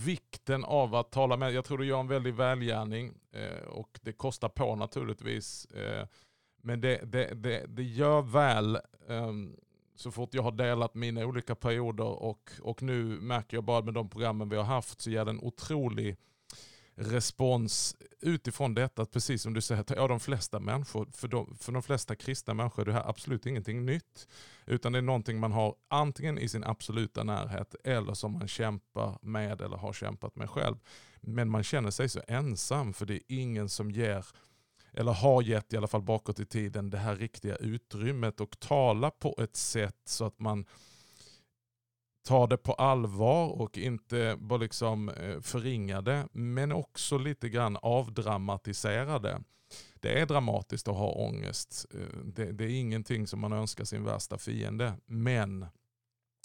vikten 0.05 0.65
av 0.65 0.95
att 0.95 1.11
tala 1.13 1.37
med, 1.37 1.53
jag 1.53 1.65
tror 1.65 1.79
du 1.79 1.87
gör 1.87 2.01
en 2.01 2.09
väldig 2.09 2.35
välgärning 2.35 3.15
eh, 3.33 3.69
och 3.69 3.99
det 4.03 4.13
kostar 4.13 4.49
på 4.49 4.77
naturligtvis. 4.77 5.65
Eh, 5.65 6.07
men 6.63 6.81
det, 6.81 7.01
det, 7.13 7.35
det, 7.35 7.67
det 7.69 7.83
gör 7.83 8.23
väl 8.23 8.79
ehm, 9.09 9.57
så 9.95 10.11
fort 10.11 10.35
jag 10.35 10.43
har 10.43 10.53
delat 10.53 10.95
mina 10.95 11.27
olika 11.27 11.55
perioder 11.55 12.23
och, 12.23 12.51
och 12.63 12.83
nu 12.83 13.05
märker 13.05 13.57
jag 13.57 13.65
bara 13.65 13.83
med 13.83 13.95
de 13.95 14.09
programmen 14.11 14.49
vi 14.49 14.57
har 14.57 14.65
haft 14.65 15.01
så 15.01 15.11
ger 15.11 15.25
det 15.25 15.31
en 15.31 15.41
otrolig 15.41 16.17
respons 16.94 17.96
utifrån 18.20 18.74
detta, 18.74 19.07
precis 19.07 19.42
som 19.42 19.55
du 19.55 19.61
säger, 19.61 19.85
ja, 19.96 20.09
de 20.09 20.20
flesta 20.20 20.61
människor, 20.61 21.09
för 21.12 21.28
de, 21.28 21.57
för 21.61 21.72
de 21.72 21.83
flesta 21.83 22.16
kristna 22.16 22.55
människor 22.55 22.83
är 22.83 22.87
det 22.87 22.92
här 22.92 23.09
absolut 23.09 23.46
ingenting 23.46 23.85
nytt. 23.85 24.28
Utan 24.66 24.92
det 24.92 24.98
är 24.98 25.02
någonting 25.02 25.40
man 25.40 25.52
har 25.52 25.74
antingen 25.88 26.38
i 26.38 26.48
sin 26.48 26.64
absoluta 26.64 27.24
närhet 27.24 27.74
eller 27.85 28.14
som 28.14 28.33
man 28.33 28.48
kämpar 28.48 29.18
med 29.22 29.61
eller 29.61 29.76
har 29.76 29.92
kämpat 29.92 30.37
med 30.37 30.50
själv. 30.50 30.76
Men 31.20 31.48
man 31.48 31.62
känner 31.62 31.90
sig 31.90 32.09
så 32.09 32.20
ensam 32.28 32.92
för 32.92 33.07
det 33.07 33.14
är 33.14 33.22
ingen 33.28 33.68
som 33.68 33.90
ger 33.90 34.26
eller 34.92 35.12
har 35.12 35.42
gett 35.42 35.72
i 35.72 35.76
alla 35.76 35.87
fall 35.87 36.02
bakåt 36.02 36.40
i 36.40 36.46
tiden 36.46 36.90
det 36.90 36.98
här 36.98 37.16
riktiga 37.16 37.57
utrymmet 37.57 38.40
och 38.40 38.61
tala 38.61 39.11
på 39.11 39.35
ett 39.38 39.57
sätt 39.57 40.00
så 40.05 40.24
att 40.24 40.38
man 40.38 40.66
ta 42.23 42.47
det 42.47 42.57
på 42.57 42.73
allvar 42.73 43.61
och 43.61 43.79
inte 43.79 44.37
bara 44.41 44.59
liksom 44.59 45.09
eh, 45.09 45.41
förringa 45.41 46.01
det, 46.01 46.29
men 46.33 46.73
också 46.73 47.19
lite 47.19 47.49
grann 47.49 47.79
avdramatisera 47.83 49.19
det. 49.19 49.43
Det 50.01 50.21
är 50.21 50.27
dramatiskt 50.27 50.89
att 50.89 50.97
ha 50.97 51.13
ångest. 51.13 51.87
Eh, 51.95 52.19
det, 52.25 52.53
det 52.53 52.65
är 52.65 52.81
ingenting 52.81 53.27
som 53.27 53.41
man 53.41 53.53
önskar 53.53 53.85
sin 53.85 54.05
värsta 54.05 54.39
fiende, 54.39 54.95
men 55.07 55.67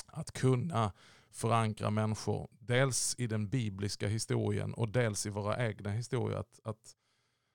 att 0.05 0.31
kunna 0.31 0.93
förankra 1.31 1.89
människor, 1.89 2.47
dels 2.59 3.15
i 3.17 3.27
den 3.27 3.49
bibliska 3.49 4.07
historien 4.07 4.73
och 4.73 4.89
dels 4.89 5.25
i 5.25 5.29
våra 5.29 5.67
egna 5.67 5.91
historier. 5.91 6.39
Att, 6.39 6.59
att 6.63 6.95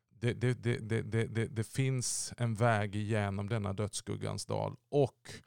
det, 0.09 0.33
det, 0.33 0.55
det, 0.55 1.03
det, 1.03 1.47
det 1.47 1.65
finns 1.65 2.33
en 2.37 2.55
väg 2.55 2.97
igenom 2.97 3.49
denna 3.49 3.73
dödsskuggans 3.73 4.47
dal. 4.47 4.77
Och 4.91 5.43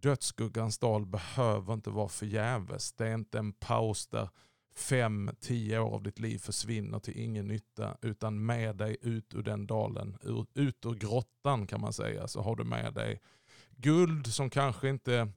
dödsskuggans 0.00 0.78
dal 0.78 1.06
behöver 1.06 1.74
inte 1.74 1.90
vara 1.90 2.08
förgäves. 2.08 2.92
Det 2.92 3.06
är 3.06 3.14
inte 3.14 3.38
en 3.38 3.52
paus 3.52 4.06
där 4.06 4.28
fem, 4.76 5.30
tio 5.40 5.78
år 5.78 5.94
av 5.94 6.02
ditt 6.02 6.18
liv 6.18 6.38
försvinner 6.38 6.98
till 6.98 7.18
ingen 7.20 7.46
nytta. 7.46 7.96
Utan 8.02 8.46
med 8.46 8.76
dig 8.76 8.96
ut 9.02 9.34
ur 9.34 9.42
den 9.42 9.66
dalen, 9.66 10.16
ut 10.54 10.86
ur 10.86 10.94
grottan 10.94 11.66
kan 11.66 11.80
man 11.80 11.92
säga, 11.92 12.28
så 12.28 12.40
har 12.40 12.56
du 12.56 12.64
med 12.64 12.94
dig 12.94 13.20
guld 13.76 14.26
som 14.26 14.50
kanske 14.50 14.88
inte 14.88 15.28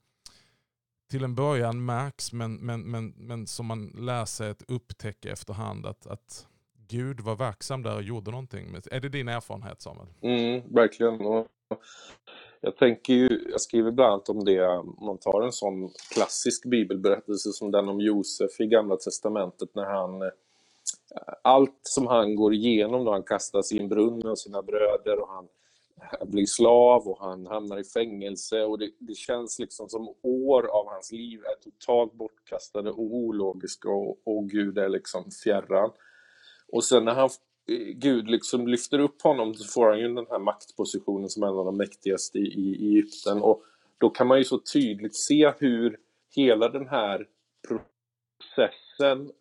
till 1.09 1.23
en 1.23 1.35
början 1.35 1.85
märks 1.85 2.33
men, 2.33 2.55
men, 2.55 2.81
men, 2.81 3.13
men 3.17 3.47
som 3.47 3.65
man 3.65 3.87
lär 3.87 4.25
sig 4.25 4.49
att 4.49 4.61
upptäcka 4.67 5.31
efterhand 5.31 5.85
att, 5.85 6.07
att 6.07 6.47
Gud 6.87 7.19
var 7.19 7.35
verksam 7.35 7.83
där 7.83 7.95
och 7.95 8.03
gjorde 8.03 8.31
någonting. 8.31 8.75
Är 8.91 8.99
det 8.99 9.09
din 9.09 9.27
erfarenhet 9.27 9.81
Samuel? 9.81 10.07
Mm, 10.21 10.73
verkligen. 10.73 11.21
Och 11.21 11.47
jag 12.61 12.77
tänker 12.77 13.13
ju, 13.13 13.47
jag 13.51 13.61
skriver 13.61 13.91
bland 13.91 14.13
annat 14.13 14.29
om 14.29 14.45
det, 14.45 14.67
om 14.67 14.97
man 15.01 15.17
tar 15.17 15.41
en 15.41 15.51
sån 15.51 15.89
klassisk 16.13 16.65
bibelberättelse 16.65 17.49
som 17.51 17.71
den 17.71 17.89
om 17.89 18.01
Josef 18.01 18.59
i 18.59 18.65
Gamla 18.65 18.95
Testamentet 18.95 19.75
när 19.75 19.85
han 19.85 20.21
eh, 20.21 20.29
allt 21.41 21.79
som 21.83 22.07
han 22.07 22.35
går 22.35 22.53
igenom 22.53 23.05
då 23.05 23.11
han 23.11 23.23
kastas 23.23 23.71
i 23.71 23.79
en 23.79 23.89
brunn 23.89 24.27
av 24.27 24.35
sina 24.35 24.61
bröder 24.61 25.19
och 25.19 25.29
han 25.29 25.47
blir 26.21 26.45
slav 26.45 27.07
och 27.07 27.19
han 27.19 27.47
hamnar 27.47 27.79
i 27.79 27.83
fängelse 27.83 28.63
och 28.63 28.79
det, 28.79 28.91
det, 28.99 29.15
känns 29.15 29.59
liksom 29.59 29.89
som 29.89 30.13
år 30.21 30.67
av 30.67 30.87
hans 30.87 31.11
liv 31.11 31.39
är 31.39 31.63
totalt 31.63 32.13
bortkastade 32.13 32.91
och 32.91 33.15
ologiska 33.15 33.89
och, 33.89 34.17
och 34.23 34.49
Gud 34.49 34.77
är 34.77 34.89
liksom 34.89 35.31
fjärran. 35.43 35.91
Och 36.71 36.83
sen 36.83 37.05
när 37.05 37.13
han, 37.13 37.29
Gud 37.93 38.29
liksom 38.29 38.67
lyfter 38.67 38.99
upp 38.99 39.21
honom 39.21 39.53
så 39.53 39.63
får 39.73 39.89
han 39.89 39.99
ju 39.99 40.13
den 40.13 40.25
här 40.29 40.39
maktpositionen 40.39 41.29
som 41.29 41.43
en 41.43 41.49
av 41.49 41.65
de 41.65 41.77
mäktigaste 41.77 42.37
i, 42.37 42.47
i 42.47 42.87
Egypten. 42.87 43.41
Och 43.41 43.63
då 43.97 44.09
kan 44.09 44.27
man 44.27 44.37
ju 44.37 44.43
så 44.43 44.59
tydligt 44.59 45.15
se 45.15 45.53
hur 45.59 45.97
hela 46.35 46.69
den 46.69 46.87
här 46.87 47.27
processen 47.67 49.31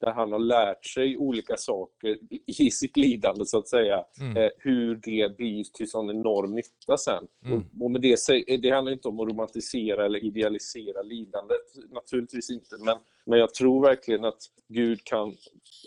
där 0.00 0.12
han 0.12 0.32
har 0.32 0.38
lärt 0.38 0.86
sig 0.86 1.16
olika 1.16 1.56
saker 1.56 2.18
i 2.46 2.70
sitt 2.70 2.96
lidande 2.96 3.44
så 3.46 3.58
att 3.58 3.68
säga, 3.68 4.04
mm. 4.20 4.36
eh, 4.36 4.50
hur 4.58 4.96
det 4.96 5.36
blir 5.36 5.64
till 5.64 5.90
sån 5.90 6.10
enorm 6.10 6.54
nytta 6.54 6.96
sen. 6.96 7.26
Mm. 7.44 7.58
Och, 7.58 7.84
och, 7.84 7.90
med 7.90 8.00
det, 8.00 8.16
det 8.62 8.70
handlar 8.70 8.92
inte 8.92 9.08
om 9.08 9.20
att 9.20 9.28
romantisera 9.28 10.06
eller 10.06 10.24
idealisera 10.24 11.02
lidandet, 11.02 11.60
naturligtvis 11.90 12.50
inte, 12.50 12.76
men, 12.78 12.96
men 13.26 13.38
jag 13.38 13.54
tror 13.54 13.82
verkligen 13.82 14.24
att 14.24 14.42
Gud 14.68 15.04
kan 15.04 15.36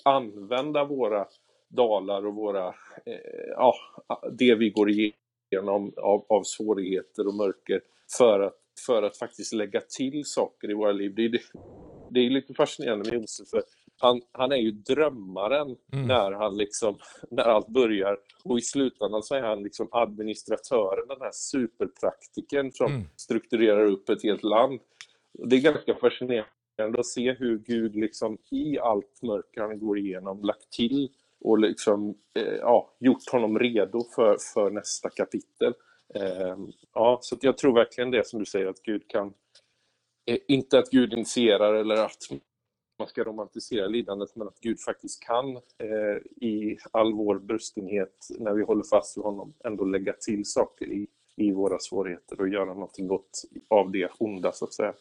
använda 0.03 0.85
våra 0.85 1.25
dalar 1.69 2.25
och 2.25 2.35
våra, 2.35 2.67
eh, 3.05 3.49
ja, 3.49 3.75
det 4.31 4.55
vi 4.55 4.69
går 4.69 4.89
igenom 4.89 5.93
av, 5.97 6.25
av 6.29 6.43
svårigheter 6.43 7.27
och 7.27 7.33
mörker 7.33 7.81
för 8.17 8.39
att, 8.39 8.55
för 8.85 9.03
att 9.03 9.17
faktiskt 9.17 9.53
lägga 9.53 9.81
till 9.81 10.25
saker 10.25 10.71
i 10.71 10.73
våra 10.73 10.91
liv. 10.91 11.13
Det 11.15 11.25
är, 11.25 11.29
det, 11.29 11.41
det 12.09 12.19
är 12.19 12.29
lite 12.29 12.53
fascinerande 12.53 13.09
med 13.09 13.19
Josef, 13.19 13.49
för 13.49 13.63
han, 13.99 14.21
han 14.31 14.51
är 14.51 14.57
ju 14.57 14.71
drömmaren 14.71 15.75
mm. 15.93 16.07
när, 16.07 16.31
han 16.31 16.57
liksom, 16.57 16.97
när 17.31 17.43
allt 17.43 17.67
börjar. 17.67 18.17
Och 18.43 18.57
i 18.57 18.61
slutändan 18.61 19.23
så 19.23 19.35
är 19.35 19.41
han 19.41 19.63
liksom 19.63 19.87
administratören, 19.91 21.07
den 21.07 21.21
här 21.21 21.31
superpraktiken 21.33 22.71
som 22.71 22.91
mm. 22.91 23.07
strukturerar 23.15 23.85
upp 23.85 24.09
ett 24.09 24.23
helt 24.23 24.43
land. 24.43 24.79
Det 25.33 25.55
är 25.55 25.61
ganska 25.61 25.95
fascinerande 25.95 26.99
att 26.99 27.05
se 27.05 27.33
hur 27.33 27.57
Gud 27.57 27.95
liksom 27.95 28.37
i 28.51 28.79
allt 28.79 29.21
mörker 29.21 29.61
han 29.61 29.79
går 29.79 29.97
igenom 29.97 30.41
lagt 30.41 30.71
till 30.71 31.09
och 31.49 31.59
liksom, 31.59 32.15
eh, 32.35 32.43
ja, 32.43 32.95
gjort 32.99 33.29
honom 33.31 33.59
redo 33.59 34.03
för, 34.15 34.37
för 34.53 34.69
nästa 34.69 35.09
kapitel. 35.09 35.73
Eh, 36.15 36.57
ja, 36.93 37.19
så 37.21 37.37
jag 37.41 37.57
tror 37.57 37.75
verkligen 37.75 38.11
det 38.11 38.27
som 38.27 38.39
du 38.39 38.45
säger 38.45 38.67
att 38.67 38.83
Gud 38.83 39.07
kan 39.07 39.33
eh, 40.25 40.37
inte 40.47 40.79
att 40.79 40.89
Gud 40.89 41.13
initierar 41.13 41.73
eller 41.73 41.95
att 41.95 42.23
man 42.99 43.07
ska 43.07 43.23
romantisera 43.23 43.87
lidandet, 43.87 44.35
men 44.35 44.47
att 44.47 44.59
Gud 44.59 44.79
faktiskt 44.79 45.23
kan 45.23 45.55
eh, 45.55 46.47
i 46.47 46.77
all 46.91 47.13
vår 47.13 47.39
brustenhet, 47.39 48.27
när 48.39 48.53
vi 48.53 48.63
håller 48.63 48.83
fast 48.83 49.17
vid 49.17 49.23
honom, 49.23 49.53
ändå 49.63 49.85
lägga 49.85 50.13
till 50.13 50.45
saker 50.45 50.85
i, 50.85 51.07
i 51.35 51.51
våra 51.51 51.79
svårigheter 51.79 52.41
och 52.41 52.49
göra 52.49 52.73
någonting 52.73 53.07
gott 53.07 53.41
av 53.67 53.91
det 53.91 54.09
onda, 54.19 54.51
så 54.51 54.65
att 54.65 54.73
säga. 54.73 54.93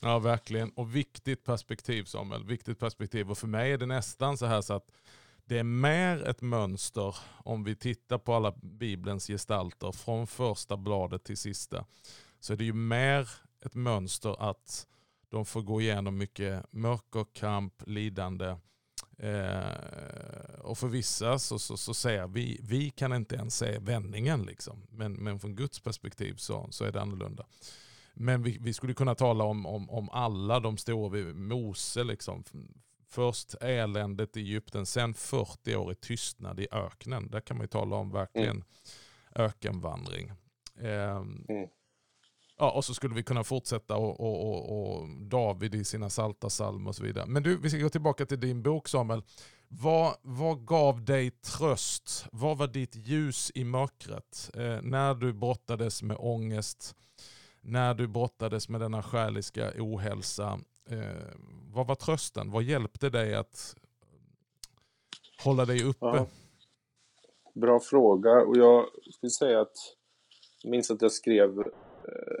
Ja, 0.00 0.18
verkligen. 0.18 0.70
Och 0.70 0.96
viktigt 0.96 1.44
perspektiv, 1.44 2.04
Samuel. 2.04 2.44
Viktigt 2.44 2.78
perspektiv. 2.78 3.30
Och 3.30 3.38
för 3.38 3.46
mig 3.46 3.72
är 3.72 3.78
det 3.78 3.86
nästan 3.86 4.38
så 4.38 4.46
här 4.46 4.60
så 4.60 4.74
att 4.74 4.90
det 5.48 5.58
är 5.58 5.64
mer 5.64 6.28
ett 6.28 6.40
mönster 6.40 7.16
om 7.44 7.64
vi 7.64 7.76
tittar 7.76 8.18
på 8.18 8.34
alla 8.34 8.52
Bibelns 8.62 9.26
gestalter 9.26 9.92
från 9.92 10.26
första 10.26 10.76
bladet 10.76 11.24
till 11.24 11.36
sista. 11.36 11.84
Så 12.40 12.52
är 12.52 12.56
det 12.56 12.64
ju 12.64 12.72
mer 12.72 13.30
ett 13.64 13.74
mönster 13.74 14.50
att 14.50 14.86
de 15.28 15.44
får 15.44 15.62
gå 15.62 15.80
igenom 15.80 16.18
mycket 16.18 16.72
mörker, 16.72 17.26
kamp, 17.32 17.82
lidande. 17.86 18.56
Eh, 19.18 20.60
och 20.60 20.78
för 20.78 20.88
vissa 20.88 21.38
så, 21.38 21.58
så, 21.58 21.76
så 21.76 21.94
ser 21.94 22.26
vi, 22.26 22.60
vi 22.62 22.90
kan 22.90 23.12
inte 23.12 23.34
ens 23.34 23.56
se 23.56 23.78
vändningen. 23.78 24.42
Liksom. 24.42 24.86
Men, 24.90 25.12
men 25.12 25.40
från 25.40 25.56
Guds 25.56 25.80
perspektiv 25.80 26.34
så, 26.34 26.68
så 26.70 26.84
är 26.84 26.92
det 26.92 27.00
annorlunda. 27.00 27.46
Men 28.14 28.42
vi, 28.42 28.58
vi 28.60 28.72
skulle 28.72 28.94
kunna 28.94 29.14
tala 29.14 29.44
om, 29.44 29.66
om, 29.66 29.90
om 29.90 30.10
alla 30.10 30.60
de 30.60 30.76
stora, 30.76 31.34
Mose, 31.34 32.04
liksom 32.04 32.44
först 33.08 33.54
eländet 33.60 34.36
i 34.36 34.40
Egypten, 34.40 34.86
sen 34.86 35.14
40 35.14 35.76
år 35.76 35.92
i 35.92 35.94
tystnad 35.94 36.60
i 36.60 36.68
öknen. 36.70 37.30
Där 37.30 37.40
kan 37.40 37.56
man 37.56 37.64
ju 37.64 37.68
tala 37.68 37.96
om 37.96 38.10
verkligen 38.10 38.50
mm. 38.50 38.64
ökenvandring. 39.34 40.32
Eh, 40.80 41.16
mm. 41.16 41.68
Ja, 42.58 42.70
och 42.70 42.84
så 42.84 42.94
skulle 42.94 43.14
vi 43.14 43.22
kunna 43.22 43.44
fortsätta 43.44 43.96
och, 43.96 44.20
och, 44.20 44.48
och, 44.48 44.98
och 45.00 45.08
David 45.08 45.74
i 45.74 45.84
sina 45.84 46.10
salta 46.10 46.46
och 46.86 46.96
så 46.96 47.02
vidare. 47.02 47.26
Men 47.26 47.42
du, 47.42 47.56
vi 47.56 47.70
ska 47.70 47.78
gå 47.78 47.88
tillbaka 47.88 48.26
till 48.26 48.40
din 48.40 48.62
bok 48.62 48.88
Samuel. 48.88 49.22
Vad, 49.68 50.14
vad 50.22 50.66
gav 50.66 51.04
dig 51.04 51.30
tröst? 51.30 52.26
Vad 52.32 52.58
var 52.58 52.66
ditt 52.66 52.96
ljus 52.96 53.52
i 53.54 53.64
mörkret? 53.64 54.50
Eh, 54.54 54.82
när 54.82 55.14
du 55.14 55.32
brottades 55.32 56.02
med 56.02 56.16
ångest, 56.20 56.94
när 57.60 57.94
du 57.94 58.06
brottades 58.06 58.68
med 58.68 58.80
denna 58.80 59.02
själiska 59.02 59.72
ohälsa. 59.76 60.60
Eh, 60.90 61.34
vad 61.74 61.86
var 61.86 61.94
trösten? 61.94 62.50
Vad 62.50 62.62
hjälpte 62.62 63.10
dig 63.10 63.34
att 63.34 63.76
hålla 65.44 65.64
dig 65.64 65.84
uppe? 65.84 65.98
Ja. 66.00 66.26
Bra 67.54 67.80
fråga 67.80 68.30
och 68.30 68.56
jag 68.56 68.86
skulle 69.12 69.30
säga 69.30 69.60
att 69.60 69.76
jag 70.62 70.70
minns 70.70 70.90
att 70.90 71.02
jag 71.02 71.12
skrev 71.12 71.64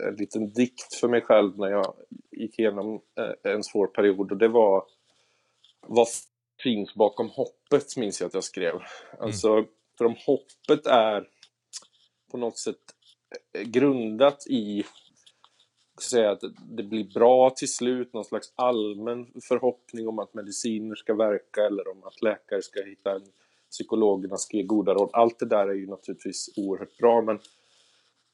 en 0.08 0.14
liten 0.14 0.52
dikt 0.52 0.94
för 0.94 1.08
mig 1.08 1.20
själv 1.20 1.58
när 1.58 1.68
jag 1.68 1.94
gick 2.30 2.58
igenom 2.58 3.00
eh, 3.18 3.52
en 3.52 3.64
svår 3.64 3.86
period 3.86 4.32
och 4.32 4.38
det 4.38 4.48
var 4.48 4.84
Vad 5.86 6.08
finns 6.62 6.94
bakom 6.94 7.28
hoppet 7.28 7.96
minns 7.96 8.20
jag 8.20 8.28
att 8.28 8.34
jag 8.34 8.44
skrev. 8.44 8.74
Mm. 8.74 8.86
Alltså, 9.18 9.64
för 9.98 10.04
om 10.04 10.16
hoppet 10.26 10.86
är 10.86 11.28
på 12.30 12.36
något 12.38 12.58
sätt 12.58 12.76
grundat 13.64 14.46
i 14.46 14.84
säga 16.02 16.30
att 16.30 16.42
det 16.70 16.82
blir 16.82 17.14
bra 17.14 17.50
till 17.50 17.72
slut, 17.72 18.12
någon 18.12 18.24
slags 18.24 18.52
allmän 18.56 19.26
förhoppning 19.48 20.08
om 20.08 20.18
att 20.18 20.34
mediciner 20.34 20.94
ska 20.94 21.14
verka 21.14 21.66
eller 21.66 21.88
om 21.88 22.04
att 22.04 22.22
läkare 22.22 22.62
ska 22.62 22.82
hitta 22.82 23.14
en 23.14 23.22
psykologerna 23.70 24.36
ska 24.36 24.56
ge 24.56 24.62
goda 24.62 24.94
råd. 24.94 25.10
Allt 25.12 25.38
det 25.38 25.46
där 25.46 25.68
är 25.68 25.74
ju 25.74 25.86
naturligtvis 25.86 26.50
oerhört 26.56 26.98
bra, 26.98 27.22
men 27.22 27.38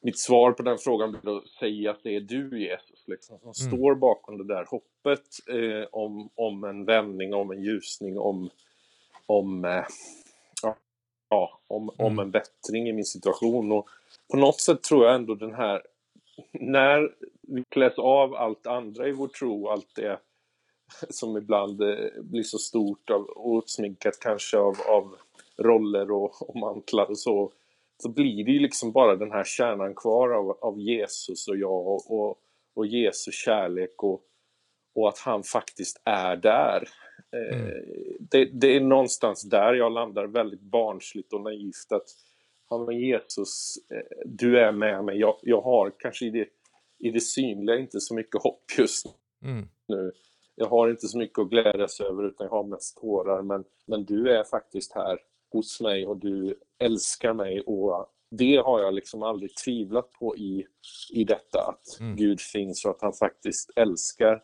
mitt 0.00 0.18
svar 0.18 0.52
på 0.52 0.62
den 0.62 0.78
frågan 0.78 1.12
blir 1.22 1.36
att 1.36 1.48
säga 1.48 1.90
att 1.90 2.02
det 2.02 2.16
är 2.16 2.20
du 2.20 2.60
Jesus 2.60 3.04
liksom, 3.06 3.38
som 3.38 3.66
mm. 3.66 3.78
står 3.78 3.94
bakom 3.94 4.38
det 4.38 4.54
där 4.54 4.64
hoppet 4.64 5.28
eh, 5.46 5.88
om, 5.92 6.30
om 6.34 6.64
en 6.64 6.84
vändning, 6.84 7.34
om 7.34 7.50
en 7.50 7.62
ljusning, 7.62 8.18
om, 8.18 8.50
om, 9.26 9.64
eh, 9.64 9.84
ja, 11.30 11.60
om, 11.66 11.82
mm. 11.82 12.06
om 12.06 12.18
en 12.18 12.30
bättring 12.30 12.88
i 12.88 12.92
min 12.92 13.04
situation. 13.04 13.72
Och 13.72 13.88
på 14.30 14.36
något 14.36 14.60
sätt 14.60 14.82
tror 14.82 15.06
jag 15.06 15.14
ändå 15.14 15.34
den 15.34 15.54
här, 15.54 15.82
när 16.52 17.14
vi 17.42 17.64
kläs 17.68 17.98
av 17.98 18.34
allt 18.34 18.66
andra 18.66 19.08
i 19.08 19.12
vår 19.12 19.28
tro, 19.28 19.68
allt 19.68 19.94
det 19.94 20.18
som 21.10 21.36
ibland 21.36 21.82
eh, 21.82 22.22
blir 22.22 22.42
så 22.42 22.58
stort 22.58 23.10
av, 23.10 23.22
och 23.22 23.58
utsminkat 23.58 24.18
kanske 24.20 24.58
av, 24.58 24.76
av 24.88 25.16
roller 25.58 26.10
och, 26.10 26.48
och 26.48 26.56
mantlar 26.56 27.10
och 27.10 27.18
så 27.18 27.52
så 28.02 28.08
blir 28.08 28.44
det 28.44 28.52
ju 28.52 28.58
liksom 28.58 28.92
bara 28.92 29.16
den 29.16 29.32
här 29.32 29.44
kärnan 29.44 29.94
kvar 29.94 30.30
av, 30.30 30.58
av 30.60 30.80
Jesus 30.80 31.48
och 31.48 31.56
jag 31.56 31.86
och, 31.86 32.10
och, 32.10 32.38
och 32.74 32.86
Jesus 32.86 33.34
kärlek 33.34 34.02
och, 34.02 34.22
och 34.94 35.08
att 35.08 35.18
han 35.18 35.42
faktiskt 35.42 36.02
är 36.04 36.36
där. 36.36 36.88
Eh, 37.32 37.60
mm. 37.60 37.84
det, 38.20 38.44
det, 38.44 38.76
är 38.76 38.80
någonstans 38.80 39.42
där 39.42 39.74
jag 39.74 39.92
landar 39.92 40.26
väldigt 40.26 40.60
barnsligt 40.60 41.32
och 41.32 41.40
naivt 41.40 41.92
att 41.92 42.08
ja, 42.70 42.78
men 42.78 43.00
Jesus, 43.00 43.76
eh, 43.90 44.22
du 44.24 44.58
är 44.58 44.72
med 44.72 45.04
mig. 45.04 45.18
Jag, 45.18 45.38
jag 45.42 45.60
har 45.60 45.92
kanske 45.98 46.26
i 46.26 46.30
det, 46.30 46.48
i 46.98 47.10
det 47.10 47.20
synliga 47.20 47.76
inte 47.76 48.00
så 48.00 48.14
mycket 48.14 48.42
hopp 48.42 48.64
just 48.78 49.06
mm. 49.42 49.68
nu. 49.88 50.12
Jag 50.56 50.66
har 50.66 50.90
inte 50.90 51.08
så 51.08 51.18
mycket 51.18 51.38
att 51.38 51.50
glädjas 51.50 52.00
över 52.00 52.26
utan 52.26 52.44
jag 52.44 52.50
har 52.50 52.64
mest 52.64 52.96
tårar 52.96 53.42
men, 53.42 53.64
men 53.86 54.04
du 54.04 54.30
är 54.30 54.44
faktiskt 54.44 54.92
här 54.92 55.18
hos 55.52 55.80
mig 55.80 56.06
och 56.06 56.16
du 56.16 56.58
älskar 56.78 57.34
mig 57.34 57.60
och 57.60 58.06
det 58.30 58.56
har 58.56 58.80
jag 58.80 58.94
liksom 58.94 59.22
aldrig 59.22 59.56
tvivlat 59.56 60.12
på 60.12 60.36
i, 60.36 60.66
i 61.12 61.24
detta 61.24 61.60
att 61.60 62.00
mm. 62.00 62.16
Gud 62.16 62.40
finns 62.40 62.84
och 62.84 62.90
att 62.90 63.02
han 63.02 63.12
faktiskt 63.12 63.70
älskar 63.76 64.42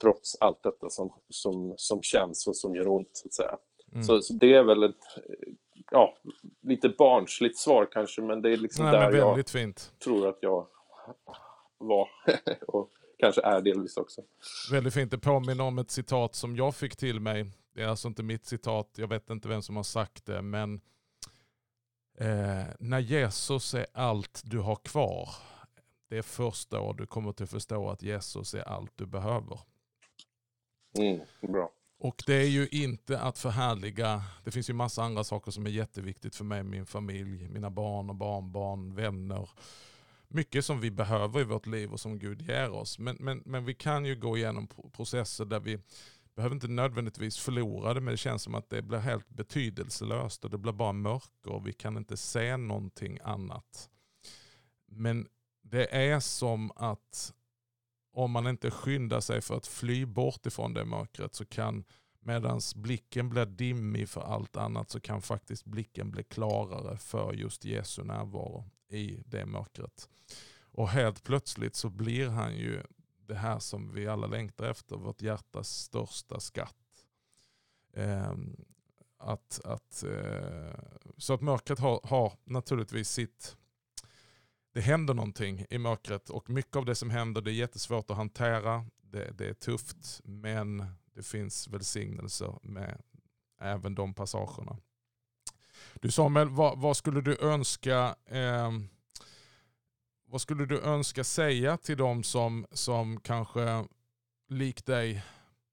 trots 0.00 0.36
allt 0.40 0.62
detta 0.62 0.90
som, 0.90 1.12
som, 1.28 1.74
som 1.76 2.02
känns 2.02 2.46
och 2.46 2.56
som 2.56 2.76
gör 2.76 2.88
ont 2.88 3.10
så 3.12 3.28
att 3.28 3.34
säga. 3.34 3.58
Mm. 3.92 4.04
Så, 4.04 4.20
så, 4.20 4.32
det 4.32 4.54
är 4.54 4.62
väl 4.62 4.82
ett 4.82 5.04
ja, 5.90 6.16
lite 6.62 6.88
barnsligt 6.88 7.58
svar 7.58 7.88
kanske 7.92 8.22
men 8.22 8.42
det 8.42 8.52
är 8.52 8.56
liksom 8.56 8.84
Nej, 8.84 8.94
där 8.94 9.12
jag 9.12 9.48
fint. 9.48 9.92
tror 10.04 10.28
att 10.28 10.38
jag 10.40 10.66
var 11.78 12.08
och 12.66 12.90
kanske 13.18 13.42
är 13.42 13.60
delvis 13.60 13.96
också. 13.96 14.22
Väldigt 14.72 14.94
fint. 14.94 15.10
Det 15.10 15.18
påminner 15.18 15.64
om 15.64 15.78
ett 15.78 15.90
citat 15.90 16.34
som 16.34 16.56
jag 16.56 16.74
fick 16.74 16.96
till 16.96 17.20
mig 17.20 17.46
det 17.76 17.82
är 17.82 17.86
alltså 17.88 18.08
inte 18.08 18.22
mitt 18.22 18.46
citat, 18.46 18.90
jag 18.96 19.08
vet 19.08 19.30
inte 19.30 19.48
vem 19.48 19.62
som 19.62 19.76
har 19.76 19.82
sagt 19.82 20.26
det, 20.26 20.42
men 20.42 20.80
eh, 22.18 22.64
när 22.78 22.98
Jesus 22.98 23.74
är 23.74 23.86
allt 23.92 24.42
du 24.44 24.58
har 24.58 24.76
kvar, 24.76 25.28
det 26.08 26.18
är 26.18 26.22
först 26.22 26.70
då 26.70 26.92
du 26.92 27.06
kommer 27.06 27.32
till 27.32 27.46
förstå 27.46 27.88
att 27.88 28.02
Jesus 28.02 28.54
är 28.54 28.68
allt 28.68 28.92
du 28.94 29.06
behöver. 29.06 29.60
Mm, 30.98 31.20
bra. 31.40 31.70
Och 31.98 32.22
det 32.26 32.34
är 32.34 32.48
ju 32.48 32.68
inte 32.68 33.20
att 33.20 33.38
förhärliga, 33.38 34.22
det 34.44 34.50
finns 34.50 34.70
ju 34.70 34.74
massa 34.74 35.02
andra 35.02 35.24
saker 35.24 35.50
som 35.50 35.66
är 35.66 35.70
jätteviktigt 35.70 36.36
för 36.36 36.44
mig, 36.44 36.62
min 36.62 36.86
familj, 36.86 37.48
mina 37.48 37.70
barn 37.70 38.10
och 38.10 38.16
barnbarn, 38.16 38.94
vänner. 38.94 39.50
Mycket 40.28 40.64
som 40.64 40.80
vi 40.80 40.90
behöver 40.90 41.40
i 41.40 41.44
vårt 41.44 41.66
liv 41.66 41.92
och 41.92 42.00
som 42.00 42.18
Gud 42.18 42.42
ger 42.42 42.70
oss. 42.70 42.98
Men, 42.98 43.16
men, 43.20 43.42
men 43.46 43.64
vi 43.64 43.74
kan 43.74 44.04
ju 44.04 44.16
gå 44.16 44.36
igenom 44.36 44.68
processer 44.92 45.44
där 45.44 45.60
vi 45.60 45.78
behöver 46.34 46.54
inte 46.54 46.68
nödvändigtvis 46.68 47.38
förlora 47.38 47.94
det, 47.94 48.00
men 48.00 48.12
det 48.12 48.18
känns 48.18 48.42
som 48.42 48.54
att 48.54 48.70
det 48.70 48.82
blir 48.82 48.98
helt 48.98 49.28
betydelselöst 49.28 50.44
och 50.44 50.50
det 50.50 50.58
blir 50.58 50.72
bara 50.72 50.92
mörker 50.92 51.50
och 51.52 51.66
vi 51.66 51.72
kan 51.72 51.96
inte 51.96 52.16
se 52.16 52.56
någonting 52.56 53.18
annat. 53.24 53.90
Men 54.86 55.28
det 55.62 55.94
är 55.94 56.20
som 56.20 56.70
att 56.76 57.32
om 58.16 58.30
man 58.30 58.46
inte 58.46 58.70
skyndar 58.70 59.20
sig 59.20 59.40
för 59.40 59.56
att 59.56 59.66
fly 59.66 60.06
bort 60.06 60.46
ifrån 60.46 60.74
det 60.74 60.84
mörkret 60.84 61.34
så 61.34 61.44
kan 61.44 61.84
medan 62.20 62.60
blicken 62.74 63.28
blir 63.28 63.46
dimmig 63.46 64.08
för 64.08 64.20
allt 64.20 64.56
annat 64.56 64.90
så 64.90 65.00
kan 65.00 65.22
faktiskt 65.22 65.64
blicken 65.64 66.10
bli 66.10 66.22
klarare 66.24 66.98
för 66.98 67.32
just 67.32 67.64
Jesu 67.64 68.04
närvaro 68.04 68.64
i 68.88 69.22
det 69.26 69.46
mörkret. 69.46 70.08
Och 70.60 70.88
helt 70.88 71.22
plötsligt 71.22 71.76
så 71.76 71.90
blir 71.90 72.28
han 72.28 72.56
ju 72.56 72.82
det 73.26 73.34
här 73.34 73.58
som 73.58 73.92
vi 73.92 74.08
alla 74.08 74.26
längtar 74.26 74.70
efter, 74.70 74.96
vårt 74.96 75.22
hjärtas 75.22 75.68
största 75.68 76.40
skatt. 76.40 77.06
Eh, 77.92 78.34
att, 79.18 79.60
att, 79.64 80.02
eh, 80.02 80.80
så 81.16 81.34
att 81.34 81.40
mörkret 81.40 81.78
har, 81.78 82.00
har 82.04 82.32
naturligtvis 82.44 83.08
sitt, 83.08 83.56
det 84.76 84.82
händer 84.82 85.14
någonting 85.14 85.66
i 85.70 85.78
mörkret 85.78 86.30
och 86.30 86.50
mycket 86.50 86.76
av 86.76 86.84
det 86.84 86.94
som 86.94 87.10
händer 87.10 87.40
det 87.40 87.50
är 87.50 87.54
jättesvårt 87.54 88.10
att 88.10 88.16
hantera. 88.16 88.86
Det, 89.02 89.30
det 89.38 89.48
är 89.48 89.54
tufft 89.54 90.20
men 90.24 90.86
det 91.14 91.22
finns 91.22 91.68
välsignelser 91.68 92.58
med 92.62 93.02
även 93.60 93.94
de 93.94 94.14
passagerna. 94.14 94.76
Du 95.94 96.10
Samuel, 96.10 96.48
vad, 96.48 96.78
vad 96.78 96.96
skulle 96.96 97.20
du 97.20 97.38
önska 97.38 98.16
eh, 98.26 98.72
vad 100.26 100.40
skulle 100.40 100.66
du 100.66 100.80
önska 100.80 101.24
säga 101.24 101.76
till 101.76 101.96
de 101.96 102.22
som, 102.22 102.66
som 102.70 103.20
kanske 103.20 103.84
likt 104.48 104.86
dig 104.86 105.24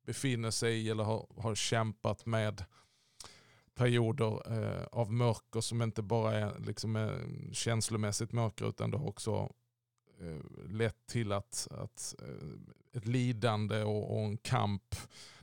befinner 0.05 0.51
sig 0.51 0.77
i 0.77 0.89
eller 0.89 1.03
har, 1.03 1.27
har 1.37 1.55
kämpat 1.55 2.25
med 2.25 2.65
perioder 3.75 4.53
eh, 4.53 4.83
av 4.91 5.13
mörker 5.13 5.62
som 5.62 5.81
inte 5.81 6.01
bara 6.01 6.33
är 6.33 6.59
liksom, 6.59 6.95
eh, 6.95 7.51
känslomässigt 7.51 8.31
mörker 8.31 8.69
utan 8.69 8.91
det 8.91 8.97
har 8.97 9.07
också 9.07 9.53
eh, 10.19 10.69
lett 10.69 11.07
till 11.07 11.31
att, 11.31 11.67
att 11.71 12.15
eh, 12.21 12.97
ett 12.97 13.07
lidande 13.07 13.83
och, 13.83 14.12
och, 14.12 14.19
en 14.19 14.38
kamp 14.38 14.95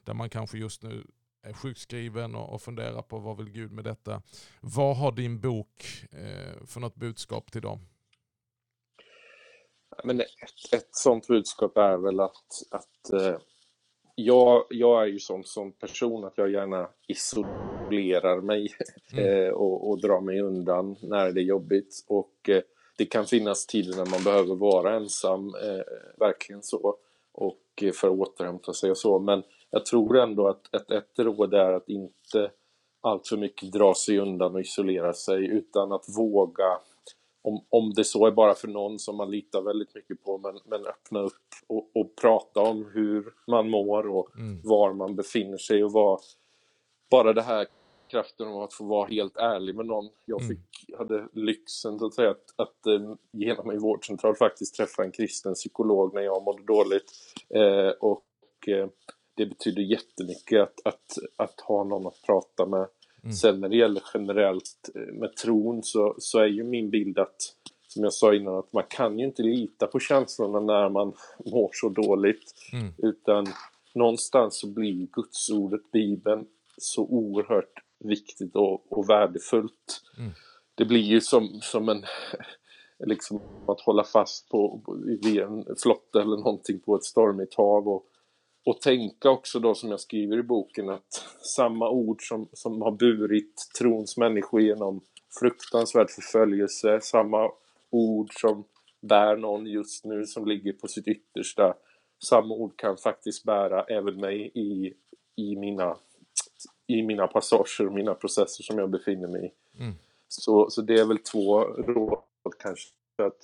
där 0.05 0.15
man 0.15 0.31
kanske 0.31 0.59
just 0.59 0.83
nu 0.83 1.07
är 1.43 1.53
sjukskriven 1.53 2.35
och, 2.35 2.55
och 2.55 2.63
funderar 2.63 3.03
på 3.03 3.19
vad 3.19 3.37
vill 3.37 3.51
Gud 3.51 3.73
med 3.73 3.85
detta. 3.85 4.23
Vad 4.61 4.97
har 4.97 5.13
din 5.13 5.41
bok 5.41 5.85
eh, 6.13 6.67
för 6.67 6.81
något 6.81 6.95
budskap 6.95 7.53
till 7.53 7.63
dem? 7.63 7.81
men 10.05 10.21
ett, 10.21 10.73
ett 10.73 10.89
sånt 10.91 11.27
budskap 11.27 11.77
är 11.77 11.97
väl 11.97 12.21
att, 12.21 12.63
att 12.71 13.13
eh, 13.13 13.37
jag, 14.25 14.65
jag 14.71 15.03
är 15.03 15.07
ju 15.07 15.19
sån 15.19 15.45
som 15.45 15.73
person 15.73 16.25
att 16.25 16.39
jag 16.39 16.51
gärna 16.51 16.89
isolerar 17.09 18.41
mig 18.41 18.69
mm. 19.13 19.45
eh, 19.45 19.51
och, 19.51 19.91
och 19.91 20.01
drar 20.01 20.21
mig 20.21 20.41
undan 20.41 20.97
när 21.03 21.33
det 21.33 21.41
är 21.41 21.45
jobbigt. 21.45 22.05
Och 22.09 22.49
eh, 22.49 22.63
det 22.99 23.05
kan 23.05 23.27
finnas 23.27 23.67
tider 23.67 23.97
när 23.97 24.11
man 24.11 24.25
behöver 24.25 24.55
vara 24.55 24.97
ensam, 24.97 25.47
eh, 25.47 25.85
verkligen 26.19 26.63
så, 26.63 26.97
och 27.33 27.61
för 27.95 28.09
att 28.09 28.19
återhämta 28.19 28.73
sig 28.73 28.91
och 28.91 28.99
så. 28.99 29.19
Men 29.19 29.43
jag 29.71 29.87
tror 29.87 30.19
ändå 30.19 30.49
att 30.49 30.75
ett, 30.75 30.91
ett 30.91 31.19
råd 31.19 31.55
är 31.55 31.73
att 31.73 31.89
inte 31.89 32.51
allt 33.01 33.29
för 33.29 33.37
mycket 33.37 33.73
dra 33.73 33.95
sig 33.95 34.19
undan 34.19 34.55
och 34.55 34.61
isolera 34.61 35.13
sig 35.13 35.47
utan 35.47 35.93
att 35.93 36.05
våga 36.19 36.79
om, 37.43 37.65
om 37.69 37.93
det 37.95 38.05
så 38.05 38.27
är 38.27 38.31
bara 38.31 38.55
för 38.55 38.69
någon 38.69 38.99
som 38.99 39.17
man 39.17 39.31
litar 39.31 39.63
väldigt 39.63 39.95
mycket 39.95 40.25
på 40.25 40.39
men, 40.39 40.59
men 40.65 40.87
öppna 40.87 41.21
upp 41.21 41.33
och, 41.67 41.91
och 41.95 42.17
prata 42.21 42.61
om 42.61 42.91
hur 42.95 43.35
man 43.47 43.71
mår 43.71 44.09
och 44.09 44.37
mm. 44.37 44.61
var 44.65 44.93
man 44.93 45.17
befinner 45.17 45.59
sig 45.59 45.85
och 45.85 45.93
vad 45.93 46.21
bara 47.11 47.33
det 47.33 47.43
här 47.43 47.67
kraften 48.11 48.49
av 48.49 48.63
att 48.63 48.75
få 48.75 48.85
vara 48.85 49.09
helt 49.09 49.37
ärlig 49.37 49.75
med 49.75 49.87
någon. 49.87 50.09
Jag 50.25 50.41
mm. 50.41 50.49
fick, 50.49 50.89
mm. 50.89 50.99
hade 50.99 51.29
lyxen 51.33 52.05
att 52.05 52.15
säga 52.15 52.31
att, 52.31 52.55
att 52.57 52.87
uh, 52.87 53.15
genom 53.33 53.69
min 53.69 53.81
vårdcentral 53.81 54.37
faktiskt 54.37 54.75
träffa 54.75 55.05
en 55.05 55.13
kristen 55.13 55.55
psykolog 55.55 56.15
när 56.15 56.23
jag 56.23 56.43
mådde 56.43 56.63
dåligt 56.63 57.13
uh, 57.57 57.91
och 58.01 58.25
uh, 58.69 58.87
det 59.35 59.47
betyder 59.47 59.83
jättemycket 59.83 60.63
att, 60.63 60.81
att, 60.85 61.19
att 61.37 61.61
ha 61.61 61.85
någon 61.85 62.07
att 62.07 62.23
prata 62.27 62.67
med 62.67 62.87
Mm. 63.23 63.33
Sen 63.33 63.61
när 63.61 63.69
det 63.69 63.77
gäller 63.77 64.03
generellt 64.15 64.91
eh, 64.95 65.15
med 65.15 65.37
tron 65.37 65.83
så, 65.83 66.15
så 66.19 66.39
är 66.39 66.47
ju 66.47 66.65
min 66.65 66.91
bild 66.91 67.19
att, 67.19 67.37
som 67.89 68.05
jag 68.05 68.13
sa 68.13 68.35
innan, 68.35 68.59
att 68.59 68.73
man 68.73 68.85
kan 68.89 69.19
ju 69.19 69.25
inte 69.25 69.43
lita 69.43 69.87
på 69.87 69.99
känslorna 69.99 70.61
när 70.61 70.89
man 70.89 71.13
mår 71.47 71.71
så 71.73 71.89
dåligt. 71.89 72.55
Mm. 72.73 72.93
Utan 72.99 73.47
någonstans 73.95 74.61
så 74.61 74.67
blir 74.67 75.07
gudsordet, 75.13 75.93
Bibeln, 75.93 76.47
så 76.77 77.03
oerhört 77.03 77.73
viktigt 77.99 78.57
och, 78.57 78.93
och 78.93 79.11
värdefullt. 79.11 80.03
Mm. 80.19 80.31
Det 80.75 80.85
blir 80.85 81.01
ju 81.01 81.21
som, 81.21 81.61
som 81.63 81.89
en 81.89 82.05
liksom 83.07 83.41
att 83.67 83.81
hålla 83.81 84.05
fast 84.05 84.49
på, 84.49 84.81
vid 85.23 85.39
en 85.39 85.65
flotte 85.83 86.21
eller 86.21 86.37
någonting 86.37 86.81
på 86.81 86.97
ett 86.97 87.05
stormigt 87.05 87.55
hav 87.55 87.89
och 87.89 88.07
och 88.65 88.81
tänka 88.81 89.31
också 89.31 89.59
då 89.59 89.75
som 89.75 89.91
jag 89.91 90.01
skriver 90.01 90.39
i 90.39 90.43
boken 90.43 90.89
att 90.89 91.27
samma 91.57 91.91
ord 91.91 92.29
som, 92.29 92.49
som 92.53 92.83
har 92.83 92.93
burit 92.93 93.55
trons 93.79 94.17
människor 94.17 94.61
genom 94.61 95.01
fruktansvärd 95.41 96.11
förföljelse, 96.11 97.01
samma 97.03 97.51
ord 97.91 98.41
som 98.41 98.65
bär 99.01 99.37
någon 99.37 99.67
just 99.67 100.05
nu 100.05 100.27
som 100.27 100.47
ligger 100.47 100.73
på 100.73 100.89
sitt 100.89 101.09
yttersta. 101.09 101.75
Samma 102.29 102.55
ord 102.55 102.79
kan 102.79 102.97
faktiskt 102.97 103.45
bära 103.45 103.85
även 103.85 104.21
mig 104.21 104.51
i, 104.55 104.95
i, 105.37 105.57
mina, 105.57 105.97
i 106.87 107.03
mina 107.03 107.27
passager 107.27 107.87
och 107.87 107.93
mina 107.93 108.15
processer 108.15 108.63
som 108.63 108.79
jag 108.79 108.91
befinner 108.91 109.29
mig 109.29 109.45
i. 109.45 109.79
Mm. 109.83 109.95
Så, 110.29 110.71
så 110.71 110.83
det 110.83 110.95
är 110.95 111.05
väl 111.05 111.19
två 111.19 111.61
råd 111.65 112.55
kanske. 112.59 112.89
Att, 113.23 113.39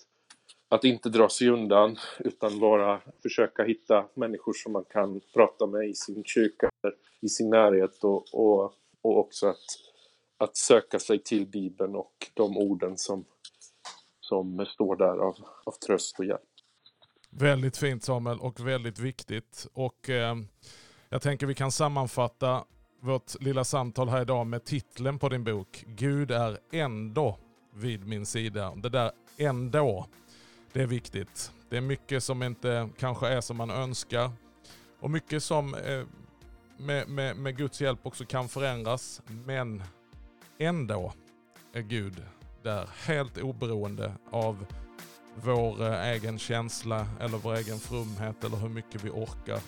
att 0.69 0.85
inte 0.85 1.09
dra 1.09 1.29
sig 1.29 1.49
undan 1.49 1.97
utan 2.19 2.61
bara 2.61 3.01
försöka 3.23 3.65
hitta 3.65 4.07
människor 4.15 4.53
som 4.53 4.73
man 4.73 4.85
kan 4.85 5.21
prata 5.35 5.67
med 5.67 5.89
i 5.89 5.95
sin 5.95 6.25
kyrka, 6.25 6.71
i 7.21 7.29
sin 7.29 7.51
närhet 7.51 8.05
och, 8.05 8.35
och, 8.35 8.73
och 9.03 9.19
också 9.19 9.47
att, 9.47 9.67
att 10.39 10.57
söka 10.57 10.99
sig 10.99 11.23
till 11.23 11.47
Bibeln 11.47 11.95
och 11.95 12.31
de 12.35 12.57
orden 12.57 12.97
som, 12.97 13.25
som 14.21 14.67
står 14.67 14.97
där 14.97 15.19
av, 15.19 15.37
av 15.65 15.73
tröst 15.87 16.19
och 16.19 16.25
hjälp. 16.25 16.41
Väldigt 17.31 17.77
fint 17.77 18.05
Samuel 18.05 18.41
och 18.41 18.67
väldigt 18.69 18.99
viktigt. 18.99 19.67
Och 19.73 20.11
eh, 20.11 20.37
jag 21.09 21.23
tänker 21.23 21.47
vi 21.47 21.55
kan 21.55 21.73
sammanfatta 21.73 22.65
vårt 23.01 23.43
lilla 23.43 23.65
samtal 23.65 24.09
här 24.09 24.23
idag 24.23 24.47
med 24.47 24.65
titeln 24.65 25.19
på 25.19 25.29
din 25.29 25.45
bok. 25.45 25.85
Gud 25.87 26.31
är 26.31 26.59
ändå 26.73 27.39
vid 27.75 28.07
min 28.07 28.27
sida. 28.27 28.75
Det 28.75 28.89
där 28.89 29.11
ändå, 29.39 30.07
det 30.77 30.83
är 30.83 30.87
viktigt. 30.87 31.53
Det 31.69 31.77
är 31.77 31.81
mycket 31.81 32.25
som 32.25 32.43
inte 32.43 32.89
kanske 32.99 33.29
är 33.29 33.41
som 33.41 33.57
man 33.57 33.71
önskar. 33.71 34.31
Och 35.01 35.11
mycket 35.11 35.43
som 35.43 35.75
eh, 35.75 36.05
med, 36.77 37.09
med, 37.09 37.37
med 37.37 37.57
Guds 37.57 37.81
hjälp 37.81 38.07
också 38.07 38.25
kan 38.25 38.49
förändras. 38.49 39.23
Men 39.47 39.83
ändå 40.59 41.13
är 41.73 41.81
Gud 41.81 42.23
där 42.63 42.89
helt 43.07 43.39
oberoende 43.39 44.13
av 44.31 44.67
vår 45.35 45.83
eh, 45.83 46.09
egen 46.09 46.39
känsla 46.39 47.07
eller 47.21 47.39
vår 47.39 47.55
egen 47.55 47.79
frumhet 47.79 48.45
eller 48.45 48.57
hur 48.57 48.69
mycket 48.69 49.05
vi 49.05 49.11
orkar. 49.11 49.61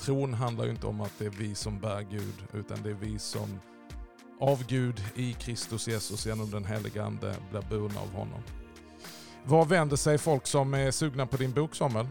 Tron 0.00 0.34
handlar 0.34 0.64
ju 0.64 0.70
inte 0.70 0.86
om 0.86 1.00
att 1.00 1.12
det 1.18 1.26
är 1.26 1.30
vi 1.30 1.54
som 1.54 1.80
bär 1.80 2.02
Gud 2.02 2.34
utan 2.52 2.82
det 2.82 2.90
är 2.90 2.94
vi 2.94 3.18
som 3.18 3.60
av 4.40 4.66
Gud 4.66 5.04
i 5.14 5.32
Kristus 5.32 5.88
Jesus 5.88 6.26
genom 6.26 6.50
den 6.50 6.64
helige 6.64 7.04
Ande 7.04 7.34
blir 7.50 7.62
burna 7.62 8.00
av 8.00 8.12
honom. 8.12 8.42
Var 9.48 9.64
vänder 9.64 9.96
sig 9.96 10.18
folk 10.18 10.46
som 10.46 10.74
är 10.74 10.90
sugna 10.90 11.26
på 11.26 11.36
din 11.36 11.52
bok 11.52 11.74
Samuel? 11.74 12.06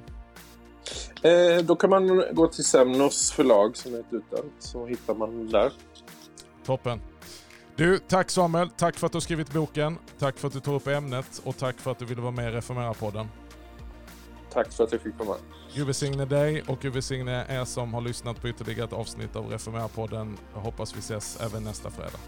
Eh, 1.22 1.66
då 1.66 1.76
kan 1.76 1.90
man 1.90 2.24
gå 2.32 2.48
till 2.48 2.66
Semnos 2.66 3.32
förlag 3.32 3.78
som 3.78 3.94
är 3.94 4.00
ett 4.00 4.06
utan 4.12 4.52
så 4.60 4.86
hittar 4.86 5.16
man 5.16 5.50
där. 5.50 5.72
Toppen. 6.66 7.02
Du, 7.76 8.00
tack 8.00 8.30
Samuel. 8.30 8.70
Tack 8.70 8.96
för 8.96 9.06
att 9.06 9.12
du 9.12 9.16
har 9.16 9.22
skrivit 9.22 9.54
boken. 9.54 9.98
Tack 10.20 10.38
för 10.38 10.48
att 10.48 10.54
du 10.54 10.60
tog 10.60 10.76
upp 10.76 10.88
ämnet 10.88 11.42
och 11.44 11.58
tack 11.58 11.80
för 11.80 11.92
att 11.92 12.00
du 12.00 12.06
ville 12.06 12.22
vara 12.22 12.32
med 12.32 12.54
i 12.54 12.56
Reformera-podden. 12.56 13.28
Tack 14.54 14.72
för 14.72 14.84
att 14.84 14.92
jag 14.92 15.02
fick 15.02 15.18
komma. 15.18 15.36
Gud 15.74 15.86
välsigne 15.86 16.26
dig 16.26 16.64
och 16.68 16.80
Gud 16.80 16.94
välsigne 16.94 17.46
er 17.50 17.66
som 17.66 17.94
har 17.94 18.02
lyssnat 18.02 18.42
på 18.42 18.50
ytterligare 18.50 18.84
ett 18.84 18.94
avsnitt 18.94 19.36
av 19.36 19.46
Reformera-podden. 19.52 20.38
Jag 20.54 20.62
hoppas 20.62 20.96
vi 20.96 21.00
ses 21.00 21.42
även 21.42 21.64
nästa 21.64 21.90
fredag. 21.90 22.20